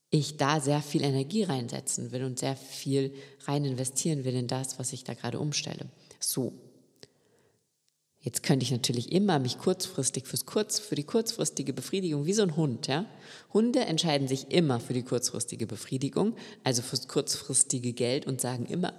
ich 0.10 0.38
da 0.38 0.60
sehr 0.60 0.82
viel 0.82 1.04
Energie 1.04 1.44
reinsetzen 1.44 2.12
will 2.12 2.24
und 2.24 2.38
sehr 2.38 2.56
viel 2.56 3.14
rein 3.46 3.66
investieren 3.66 4.24
will 4.24 4.36
in 4.36 4.48
das, 4.48 4.78
was 4.78 4.94
ich 4.94 5.04
da 5.04 5.16
gerade 5.16 5.40
umstelle. 5.40 5.88
So. 6.20 6.54
Jetzt 8.20 8.42
könnte 8.42 8.64
ich 8.64 8.72
natürlich 8.72 9.12
immer 9.12 9.38
mich 9.38 9.58
kurzfristig 9.58 10.28
fürs 10.28 10.46
kurz, 10.46 10.80
für 10.80 10.96
die 10.96 11.04
kurzfristige 11.04 11.74
Befriedigung, 11.74 12.26
wie 12.26 12.34
so 12.34 12.44
ein 12.44 12.56
Hund, 12.56 12.88
ja. 12.88 13.06
Hunde 13.54 13.82
entscheiden 13.82 14.30
sich 14.30 14.50
immer 14.50 14.80
für 14.80 14.94
die 14.94 15.04
kurzfristige 15.04 15.68
Befriedigung, 15.68 16.36
also 16.64 16.82
fürs 16.84 17.10
kurzfristige 17.10 17.92
Geld 17.92 18.26
und 18.26 18.40
sagen 18.40 18.66
immer, 18.66 18.94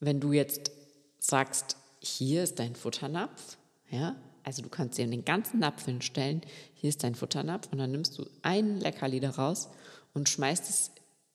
wenn 0.00 0.20
du 0.20 0.32
jetzt 0.32 0.70
sagst, 1.18 1.76
hier 2.00 2.44
ist 2.44 2.58
dein 2.58 2.74
Futternapf, 2.74 3.56
ja, 3.90 4.16
also 4.42 4.62
du 4.62 4.68
kannst 4.68 4.96
dir 4.96 5.06
den 5.06 5.24
ganzen 5.24 5.58
Napf 5.58 5.84
hinstellen, 5.84 6.42
hier 6.74 6.88
ist 6.88 7.02
dein 7.02 7.14
Futternapf 7.14 7.68
und 7.72 7.78
dann 7.78 7.90
nimmst 7.90 8.18
du 8.18 8.26
ein 8.42 8.78
Leckerli 8.80 9.20
daraus 9.20 9.68
und 10.14 10.28
schmeißt 10.28 10.68
es 10.70 10.92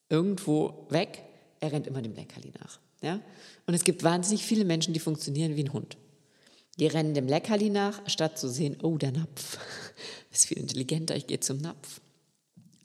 irgendwo 0.10 0.88
weg, 0.89 1.24
er 1.60 1.71
rennt 1.71 1.88
immer 1.88 2.02
dem 2.02 2.15
Leckerli 2.15 2.52
nach. 2.60 2.80
Ja? 3.02 3.19
Und 3.65 3.74
es 3.74 3.84
gibt 3.84 4.04
wahnsinnig 4.04 4.45
viele 4.45 4.65
Menschen, 4.65 4.93
die 4.93 5.00
funktionieren 5.00 5.56
wie 5.56 5.63
ein 5.63 5.74
Hund. 5.74 5.97
Die 6.80 6.88
rennen 6.88 7.13
dem 7.13 7.28
Leckerli 7.28 7.69
nach, 7.69 8.02
statt 8.08 8.39
zu 8.39 8.50
sehen, 8.50 8.78
oh, 8.82 8.97
der 8.97 9.12
Napf. 9.12 9.58
Ist 10.32 10.47
viel 10.47 10.58
intelligenter, 10.58 11.15
ich 11.15 11.28
gehe 11.28 11.39
zum 11.39 11.58
Napf. 11.58 12.00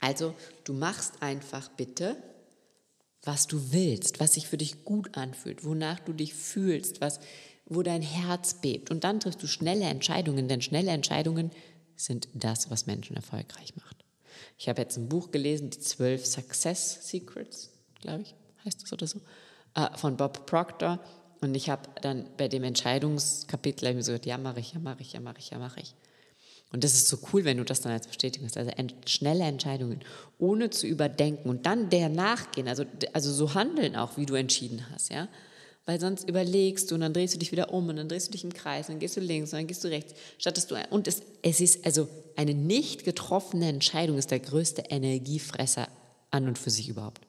Also, 0.01 0.35
du 0.65 0.73
machst 0.73 1.23
einfach 1.23 1.69
bitte 1.71 2.17
was 3.27 3.47
du 3.47 3.73
willst, 3.73 4.21
was 4.21 4.35
sich 4.35 4.47
für 4.49 4.57
dich 4.57 4.85
gut 4.85 5.17
anfühlt, 5.17 5.65
wonach 5.65 6.01
du 6.01 6.12
dich 6.12 6.35
fühlst, 6.35 7.01
was, 7.01 7.21
wo 7.67 7.83
dein 7.83 8.03
Herz 8.03 8.55
bebt. 8.61 8.91
Und 8.91 9.05
dann 9.05 9.21
triffst 9.21 9.43
du 9.43 9.47
schnelle 9.47 9.85
Entscheidungen, 9.85 10.49
denn 10.49 10.62
schnelle 10.62 10.93
Entscheidungen 10.93 11.51
sind 11.97 12.29
das, 12.35 12.71
was 12.71 12.87
Menschen 12.87 13.17
erfolgreich 13.17 13.75
macht. 13.77 14.05
Ich 14.59 14.69
habe 14.69 14.83
jetzt 14.83 14.97
ein 14.97 15.09
Buch 15.09 15.31
gelesen, 15.31 15.71
die 15.71 15.81
zwölf 15.81 16.25
Success 16.25 17.09
Secrets, 17.09 17.71
glaube 18.01 18.23
ich, 18.23 18.35
heißt 18.65 18.83
das 18.83 18.93
oder 18.93 19.07
so, 19.07 19.21
äh, 19.75 19.89
von 19.97 20.17
Bob 20.17 20.47
Proctor. 20.47 21.01
Und 21.41 21.55
ich 21.55 21.69
habe 21.69 21.89
dann 22.03 22.29
bei 22.37 22.49
dem 22.49 22.65
Entscheidungskapitel 22.65 23.93
mir 23.93 24.03
so 24.03 24.12
gesagt, 24.12 24.27
ja, 24.27 24.39
mache 24.39 24.61
ich, 24.61 24.73
ja, 24.73 24.79
mache 24.79 25.03
ich, 25.03 25.12
ja, 25.12 25.21
mache 25.21 25.39
ich, 25.39 25.51
ja, 25.51 25.59
mache 25.59 25.81
ich. 25.81 25.95
Und 26.72 26.85
das 26.85 26.94
ist 26.94 27.09
so 27.09 27.18
cool, 27.33 27.44
wenn 27.44 27.59
du 27.59 27.64
das 27.64 27.81
dann 27.81 27.92
als 27.92 28.07
Bestätigung 28.07 28.48
hast. 28.48 28.57
Also 28.57 28.72
schnelle 29.07 29.44
Entscheidungen, 29.44 30.00
ohne 30.38 30.70
zu 30.70 30.87
überdenken 30.87 31.48
und 31.48 31.64
dann 31.64 31.90
der 31.90 32.09
nachgehen, 32.09 32.68
also, 32.68 32.85
also 33.12 33.33
so 33.33 33.55
handeln 33.55 33.96
auch, 33.96 34.16
wie 34.16 34.26
du 34.26 34.35
entschieden 34.35 34.85
hast, 34.90 35.11
ja. 35.11 35.29
Weil 35.85 36.00
sonst 36.00 36.29
überlegst 36.29 36.90
du 36.90 36.96
und 36.96 37.02
dann 37.02 37.12
drehst 37.12 37.35
du 37.35 37.38
dich 37.38 37.52
wieder 37.52 37.72
um 37.72 37.88
und 37.88 37.96
dann 37.96 38.09
drehst 38.09 38.29
du 38.29 38.33
dich 38.33 38.42
im 38.42 38.52
Kreis 38.52 38.88
und 38.88 38.94
dann 38.94 39.00
gehst 39.00 39.16
du 39.16 39.20
links 39.20 39.52
und 39.52 39.61
dann 39.61 39.66
gehst 39.68 39.85
du 39.85 39.88
rechts. 39.88 40.14
Statt 40.37 40.57
dass 40.57 40.66
du, 40.66 40.74
und 40.90 41.07
es, 41.07 41.22
es 41.42 41.61
ist, 41.61 41.87
also 41.87 42.09
eine 42.35 42.55
nicht 42.55 43.05
getroffene 43.05 43.68
Entscheidung 43.68 44.18
ist 44.18 44.33
der 44.33 44.40
größte 44.40 44.83
Energiefresser 44.88 45.88
an 46.33 46.48
und 46.48 46.59
für 46.59 46.70
sich 46.70 46.88
überhaupt. 46.88 47.26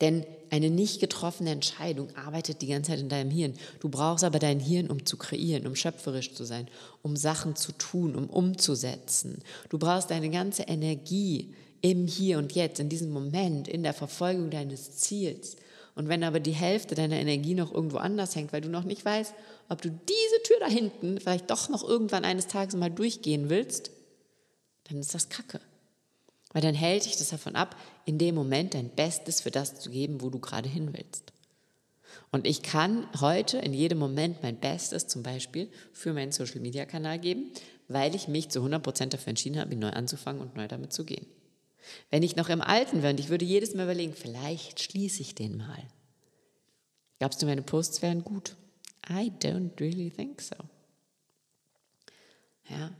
Denn 0.00 0.26
eine 0.50 0.70
nicht 0.70 1.00
getroffene 1.00 1.50
Entscheidung 1.50 2.14
arbeitet 2.16 2.60
die 2.60 2.66
ganze 2.66 2.90
Zeit 2.90 3.00
in 3.00 3.08
deinem 3.08 3.30
Hirn. 3.30 3.54
Du 3.80 3.88
brauchst 3.88 4.24
aber 4.24 4.38
dein 4.38 4.60
Hirn, 4.60 4.90
um 4.90 5.06
zu 5.06 5.16
kreieren, 5.16 5.66
um 5.66 5.74
schöpferisch 5.74 6.34
zu 6.34 6.44
sein, 6.44 6.68
um 7.02 7.16
Sachen 7.16 7.56
zu 7.56 7.72
tun, 7.72 8.14
um 8.14 8.28
umzusetzen. 8.28 9.42
Du 9.70 9.78
brauchst 9.78 10.10
deine 10.10 10.30
ganze 10.30 10.64
Energie 10.64 11.54
im 11.80 12.06
Hier 12.06 12.38
und 12.38 12.52
Jetzt, 12.52 12.78
in 12.78 12.88
diesem 12.88 13.10
Moment, 13.10 13.68
in 13.68 13.82
der 13.82 13.94
Verfolgung 13.94 14.50
deines 14.50 14.96
Ziels. 14.96 15.56
Und 15.94 16.08
wenn 16.08 16.24
aber 16.24 16.40
die 16.40 16.52
Hälfte 16.52 16.94
deiner 16.94 17.16
Energie 17.16 17.54
noch 17.54 17.72
irgendwo 17.72 17.96
anders 17.96 18.36
hängt, 18.36 18.52
weil 18.52 18.60
du 18.60 18.68
noch 18.68 18.84
nicht 18.84 19.04
weißt, 19.04 19.32
ob 19.70 19.80
du 19.80 19.88
diese 19.88 20.42
Tür 20.44 20.56
da 20.60 20.68
hinten 20.68 21.18
vielleicht 21.18 21.50
doch 21.50 21.70
noch 21.70 21.82
irgendwann 21.82 22.24
eines 22.24 22.48
Tages 22.48 22.76
mal 22.76 22.90
durchgehen 22.90 23.48
willst, 23.48 23.90
dann 24.84 24.98
ist 24.98 25.14
das 25.14 25.30
Kacke. 25.30 25.60
Weil 26.52 26.62
dann 26.62 26.74
hält 26.74 27.04
dich 27.04 27.16
das 27.16 27.28
davon 27.28 27.56
ab, 27.56 27.76
in 28.04 28.18
dem 28.18 28.34
Moment 28.34 28.74
dein 28.74 28.90
Bestes 28.90 29.40
für 29.40 29.50
das 29.50 29.78
zu 29.80 29.90
geben, 29.90 30.22
wo 30.22 30.30
du 30.30 30.38
gerade 30.38 30.68
hin 30.68 30.92
willst. 30.92 31.32
Und 32.30 32.46
ich 32.46 32.62
kann 32.62 33.08
heute 33.20 33.58
in 33.58 33.72
jedem 33.72 33.98
Moment 33.98 34.42
mein 34.42 34.56
Bestes 34.56 35.06
zum 35.06 35.22
Beispiel 35.22 35.70
für 35.92 36.12
meinen 36.12 36.32
Social-Media-Kanal 36.32 37.18
geben, 37.18 37.50
weil 37.88 38.14
ich 38.14 38.28
mich 38.28 38.48
zu 38.48 38.60
100% 38.60 39.06
dafür 39.06 39.28
entschieden 39.30 39.60
habe, 39.60 39.76
neu 39.76 39.90
anzufangen 39.90 40.42
und 40.42 40.56
neu 40.56 40.66
damit 40.66 40.92
zu 40.92 41.04
gehen. 41.04 41.26
Wenn 42.10 42.22
ich 42.22 42.36
noch 42.36 42.48
im 42.48 42.60
Alten 42.60 43.02
wäre 43.02 43.12
und 43.12 43.20
ich 43.20 43.28
würde 43.28 43.44
jedes 43.44 43.74
Mal 43.74 43.84
überlegen, 43.84 44.14
vielleicht 44.14 44.80
schließe 44.80 45.22
ich 45.22 45.34
den 45.34 45.56
mal. 45.56 45.82
Glaubst 47.18 47.40
du, 47.40 47.46
meine 47.46 47.62
Posts 47.62 48.02
wären 48.02 48.24
gut? 48.24 48.56
I 49.08 49.32
don't 49.40 49.78
really 49.80 50.10
think 50.10 50.40
so. 50.40 50.56
Ja, 52.68 52.90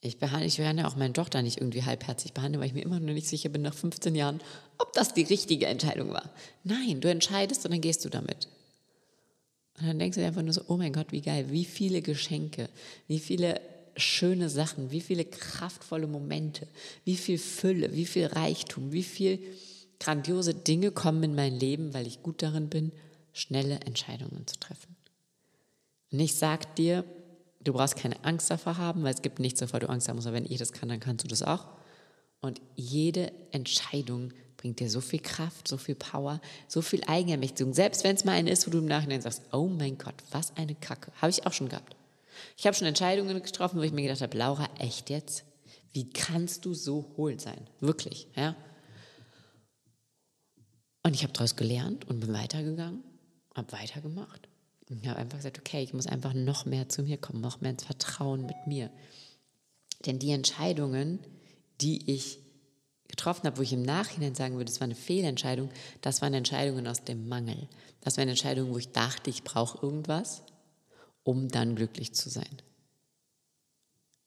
ich, 0.00 0.18
behandle, 0.18 0.46
ich 0.46 0.58
werde 0.58 0.86
auch 0.86 0.96
meine 0.96 1.12
Tochter 1.12 1.42
nicht 1.42 1.58
irgendwie 1.58 1.82
halbherzig 1.82 2.32
behandeln, 2.32 2.60
weil 2.60 2.68
ich 2.68 2.74
mir 2.74 2.82
immer 2.82 3.00
noch 3.00 3.12
nicht 3.12 3.28
sicher 3.28 3.48
bin, 3.48 3.62
nach 3.62 3.74
15 3.74 4.14
Jahren, 4.14 4.40
ob 4.78 4.92
das 4.92 5.14
die 5.14 5.22
richtige 5.22 5.66
Entscheidung 5.66 6.12
war. 6.12 6.30
Nein, 6.64 7.00
du 7.00 7.10
entscheidest 7.10 7.64
und 7.64 7.72
dann 7.72 7.80
gehst 7.80 8.04
du 8.04 8.08
damit. 8.08 8.48
Und 9.78 9.86
dann 9.86 9.98
denkst 9.98 10.14
du 10.14 10.20
dir 10.20 10.28
einfach 10.28 10.42
nur 10.42 10.52
so, 10.52 10.62
oh 10.68 10.76
mein 10.76 10.92
Gott, 10.92 11.12
wie 11.12 11.20
geil, 11.20 11.46
wie 11.50 11.64
viele 11.64 12.02
Geschenke, 12.02 12.68
wie 13.08 13.18
viele 13.18 13.60
schöne 13.96 14.48
Sachen, 14.48 14.90
wie 14.90 15.00
viele 15.00 15.24
kraftvolle 15.24 16.06
Momente, 16.06 16.66
wie 17.04 17.16
viel 17.16 17.38
Fülle, 17.38 17.94
wie 17.94 18.06
viel 18.06 18.26
Reichtum, 18.26 18.92
wie 18.92 19.02
viel 19.02 19.38
grandiose 19.98 20.54
Dinge 20.54 20.90
kommen 20.90 21.22
in 21.22 21.34
mein 21.34 21.58
Leben, 21.58 21.94
weil 21.94 22.06
ich 22.06 22.22
gut 22.22 22.42
darin 22.42 22.68
bin, 22.68 22.92
schnelle 23.32 23.80
Entscheidungen 23.80 24.46
zu 24.46 24.56
treffen. 24.58 24.96
Und 26.12 26.20
ich 26.20 26.34
sag 26.34 26.76
dir, 26.76 27.04
du 27.66 27.72
brauchst 27.72 27.96
keine 27.96 28.22
Angst 28.24 28.50
davor 28.50 28.78
haben, 28.78 29.02
weil 29.02 29.14
es 29.14 29.22
gibt 29.22 29.38
nichts, 29.38 29.60
davor 29.60 29.80
du 29.80 29.88
Angst 29.88 30.08
haben 30.08 30.16
musst. 30.16 30.26
Aber 30.26 30.36
wenn 30.36 30.50
ich 30.50 30.58
das 30.58 30.72
kann, 30.72 30.88
dann 30.88 31.00
kannst 31.00 31.24
du 31.24 31.28
das 31.28 31.42
auch. 31.42 31.68
Und 32.40 32.60
jede 32.74 33.32
Entscheidung 33.50 34.32
bringt 34.56 34.80
dir 34.80 34.88
so 34.88 35.00
viel 35.00 35.20
Kraft, 35.20 35.68
so 35.68 35.76
viel 35.76 35.94
Power, 35.94 36.40
so 36.68 36.82
viel 36.82 37.02
Eigenermächtigung. 37.06 37.74
Selbst 37.74 38.04
wenn 38.04 38.16
es 38.16 38.24
mal 38.24 38.32
eine 38.32 38.50
ist, 38.50 38.66
wo 38.66 38.70
du 38.70 38.78
im 38.78 38.86
Nachhinein 38.86 39.20
sagst, 39.20 39.42
oh 39.52 39.66
mein 39.66 39.98
Gott, 39.98 40.14
was 40.30 40.56
eine 40.56 40.74
Kacke. 40.74 41.12
Habe 41.20 41.30
ich 41.30 41.46
auch 41.46 41.52
schon 41.52 41.68
gehabt. 41.68 41.96
Ich 42.56 42.66
habe 42.66 42.76
schon 42.76 42.86
Entscheidungen 42.86 43.42
getroffen, 43.42 43.78
wo 43.78 43.82
ich 43.82 43.92
mir 43.92 44.02
gedacht 44.02 44.20
habe, 44.20 44.36
Laura, 44.36 44.68
echt 44.78 45.10
jetzt? 45.10 45.44
Wie 45.92 46.10
kannst 46.10 46.64
du 46.64 46.74
so 46.74 47.14
hohl 47.16 47.40
sein? 47.40 47.68
Wirklich, 47.80 48.28
ja? 48.36 48.54
Und 51.02 51.14
ich 51.14 51.22
habe 51.22 51.32
daraus 51.32 51.56
gelernt 51.56 52.08
und 52.08 52.20
bin 52.20 52.32
weitergegangen, 52.32 53.02
habe 53.54 53.72
weitergemacht. 53.72 54.48
Ich 54.88 55.08
habe 55.08 55.18
einfach 55.18 55.38
gesagt, 55.38 55.58
okay, 55.58 55.82
ich 55.82 55.92
muss 55.92 56.06
einfach 56.06 56.32
noch 56.32 56.64
mehr 56.64 56.88
zu 56.88 57.02
mir 57.02 57.18
kommen, 57.18 57.40
noch 57.40 57.60
mehr 57.60 57.72
ins 57.72 57.84
Vertrauen 57.84 58.46
mit 58.46 58.66
mir. 58.66 58.90
Denn 60.04 60.18
die 60.18 60.30
Entscheidungen, 60.30 61.18
die 61.80 62.10
ich 62.10 62.38
getroffen 63.08 63.44
habe, 63.46 63.58
wo 63.58 63.62
ich 63.62 63.72
im 63.72 63.82
Nachhinein 63.82 64.34
sagen 64.34 64.56
würde, 64.56 64.70
es 64.70 64.80
war 64.80 64.84
eine 64.84 64.94
Fehlentscheidung, 64.94 65.70
das 66.02 66.22
waren 66.22 66.34
Entscheidungen 66.34 66.86
aus 66.86 67.02
dem 67.02 67.28
Mangel. 67.28 67.68
Das 68.00 68.16
waren 68.16 68.28
Entscheidungen, 68.28 68.72
wo 68.72 68.78
ich 68.78 68.92
dachte, 68.92 69.30
ich 69.30 69.42
brauche 69.42 69.84
irgendwas 69.84 70.42
um 71.26 71.48
dann 71.48 71.74
glücklich 71.74 72.14
zu 72.14 72.30
sein. 72.30 72.62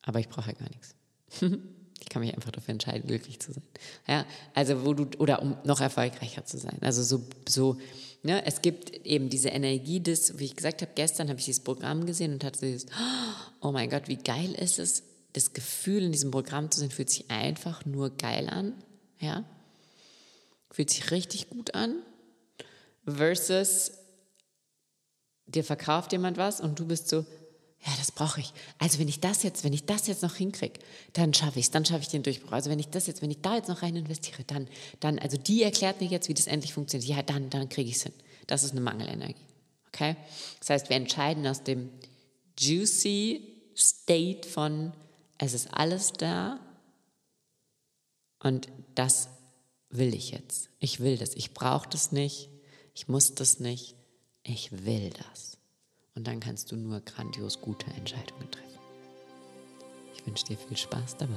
Aber 0.04 0.19
ich 0.19 0.28
brauche 0.28 0.52
ja 0.52 0.58
gar 0.58 0.69
nichts. 0.69 0.95
ich 2.01 2.09
kann 2.09 2.21
mich 2.21 2.33
einfach 2.33 2.51
dafür 2.51 2.71
entscheiden, 2.71 3.07
glücklich 3.07 3.39
zu 3.39 3.53
sein. 3.53 3.63
Ja, 4.07 4.25
also 4.53 4.85
wo 4.85 4.93
du, 4.93 5.07
oder 5.17 5.41
um 5.41 5.57
noch 5.63 5.81
erfolgreicher 5.81 6.45
zu 6.45 6.57
sein. 6.57 6.77
Also 6.81 7.03
so, 7.03 7.23
so 7.47 7.77
ne, 8.23 8.45
es 8.45 8.62
gibt 8.62 9.05
eben 9.05 9.29
diese 9.29 9.49
Energie 9.49 9.99
des, 9.99 10.39
wie 10.39 10.45
ich 10.45 10.55
gesagt 10.55 10.81
habe, 10.81 10.91
gestern 10.95 11.29
habe 11.29 11.39
ich 11.39 11.45
dieses 11.45 11.63
Programm 11.63 12.05
gesehen 12.05 12.33
und 12.33 12.43
hatte 12.43 12.59
dieses, 12.62 12.85
oh 13.62 13.71
mein 13.71 13.89
Gott, 13.89 14.07
wie 14.07 14.17
geil 14.17 14.53
ist 14.53 14.79
es, 14.79 15.03
das 15.33 15.53
Gefühl 15.53 16.03
in 16.03 16.12
diesem 16.12 16.31
Programm 16.31 16.71
zu 16.71 16.79
sein, 16.79 16.89
fühlt 16.89 17.09
sich 17.09 17.29
einfach 17.29 17.85
nur 17.85 18.09
geil 18.17 18.49
an. 18.49 18.73
Ja, 19.19 19.43
fühlt 20.71 20.89
sich 20.89 21.12
richtig 21.12 21.49
gut 21.49 21.75
an. 21.75 21.95
Versus 23.05 23.91
dir 25.45 25.63
verkauft 25.63 26.12
jemand 26.12 26.38
was 26.38 26.62
und 26.62 26.79
du 26.79 26.85
bist 26.85 27.09
so, 27.09 27.25
ja, 27.85 27.93
das 27.97 28.11
brauche 28.11 28.41
ich. 28.41 28.53
Also 28.77 28.99
wenn 28.99 29.07
ich 29.07 29.19
das 29.19 29.43
jetzt, 29.43 29.63
wenn 29.63 29.73
ich 29.73 29.85
das 29.85 30.07
jetzt 30.07 30.21
noch 30.21 30.35
hinkriege, 30.35 30.79
dann 31.13 31.33
schaffe 31.33 31.59
ich 31.59 31.65
es, 31.65 31.71
dann 31.71 31.85
schaffe 31.85 32.01
ich 32.01 32.09
den 32.09 32.23
Durchbruch. 32.23 32.51
Also 32.51 32.69
wenn 32.69 32.79
ich 32.79 32.89
das 32.89 33.07
jetzt, 33.07 33.21
wenn 33.21 33.31
ich 33.31 33.41
da 33.41 33.55
jetzt 33.55 33.69
noch 33.69 33.81
rein 33.81 33.95
investiere, 33.95 34.43
dann, 34.43 34.67
dann, 34.99 35.17
also 35.19 35.37
die 35.37 35.63
erklärt 35.63 36.01
mir 36.01 36.07
jetzt, 36.07 36.27
wie 36.27 36.33
das 36.33 36.47
endlich 36.47 36.73
funktioniert. 36.73 37.09
Ja, 37.09 37.23
dann, 37.23 37.49
dann 37.49 37.69
kriege 37.69 37.89
ich 37.89 37.95
es 37.95 38.03
hin. 38.03 38.13
Das 38.47 38.63
ist 38.63 38.71
eine 38.71 38.81
Mangelenergie. 38.81 39.35
Okay? 39.87 40.17
Das 40.59 40.69
heißt, 40.69 40.89
wir 40.89 40.97
entscheiden 40.97 41.47
aus 41.47 41.63
dem 41.63 41.89
juicy 42.57 43.61
State 43.77 44.47
von, 44.47 44.91
es 45.37 45.53
ist 45.53 45.73
alles 45.73 46.11
da 46.11 46.59
und 48.39 48.67
das 48.95 49.29
will 49.89 50.13
ich 50.13 50.31
jetzt. 50.31 50.69
Ich 50.79 50.99
will 50.99 51.17
das. 51.17 51.33
Ich 51.35 51.53
brauche 51.53 51.87
das 51.89 52.11
nicht. 52.11 52.49
Ich 52.93 53.07
muss 53.07 53.35
das 53.35 53.59
nicht 53.61 53.95
ich 54.49 54.85
will 54.85 55.11
das. 55.11 55.48
Und 56.15 56.28
dann 56.28 56.39
kannst 56.39 56.72
du 56.72 56.76
nur 56.76 57.00
grandios 57.02 57.62
gute 57.62 57.89
Entscheidungen 57.91 58.50
treffen. 58.52 58.80
Ich 60.13 60.26
wünsche 60.26 60.45
dir 60.45 60.58
viel 60.58 60.78
Spaß 60.78 61.17
dabei. 61.17 61.36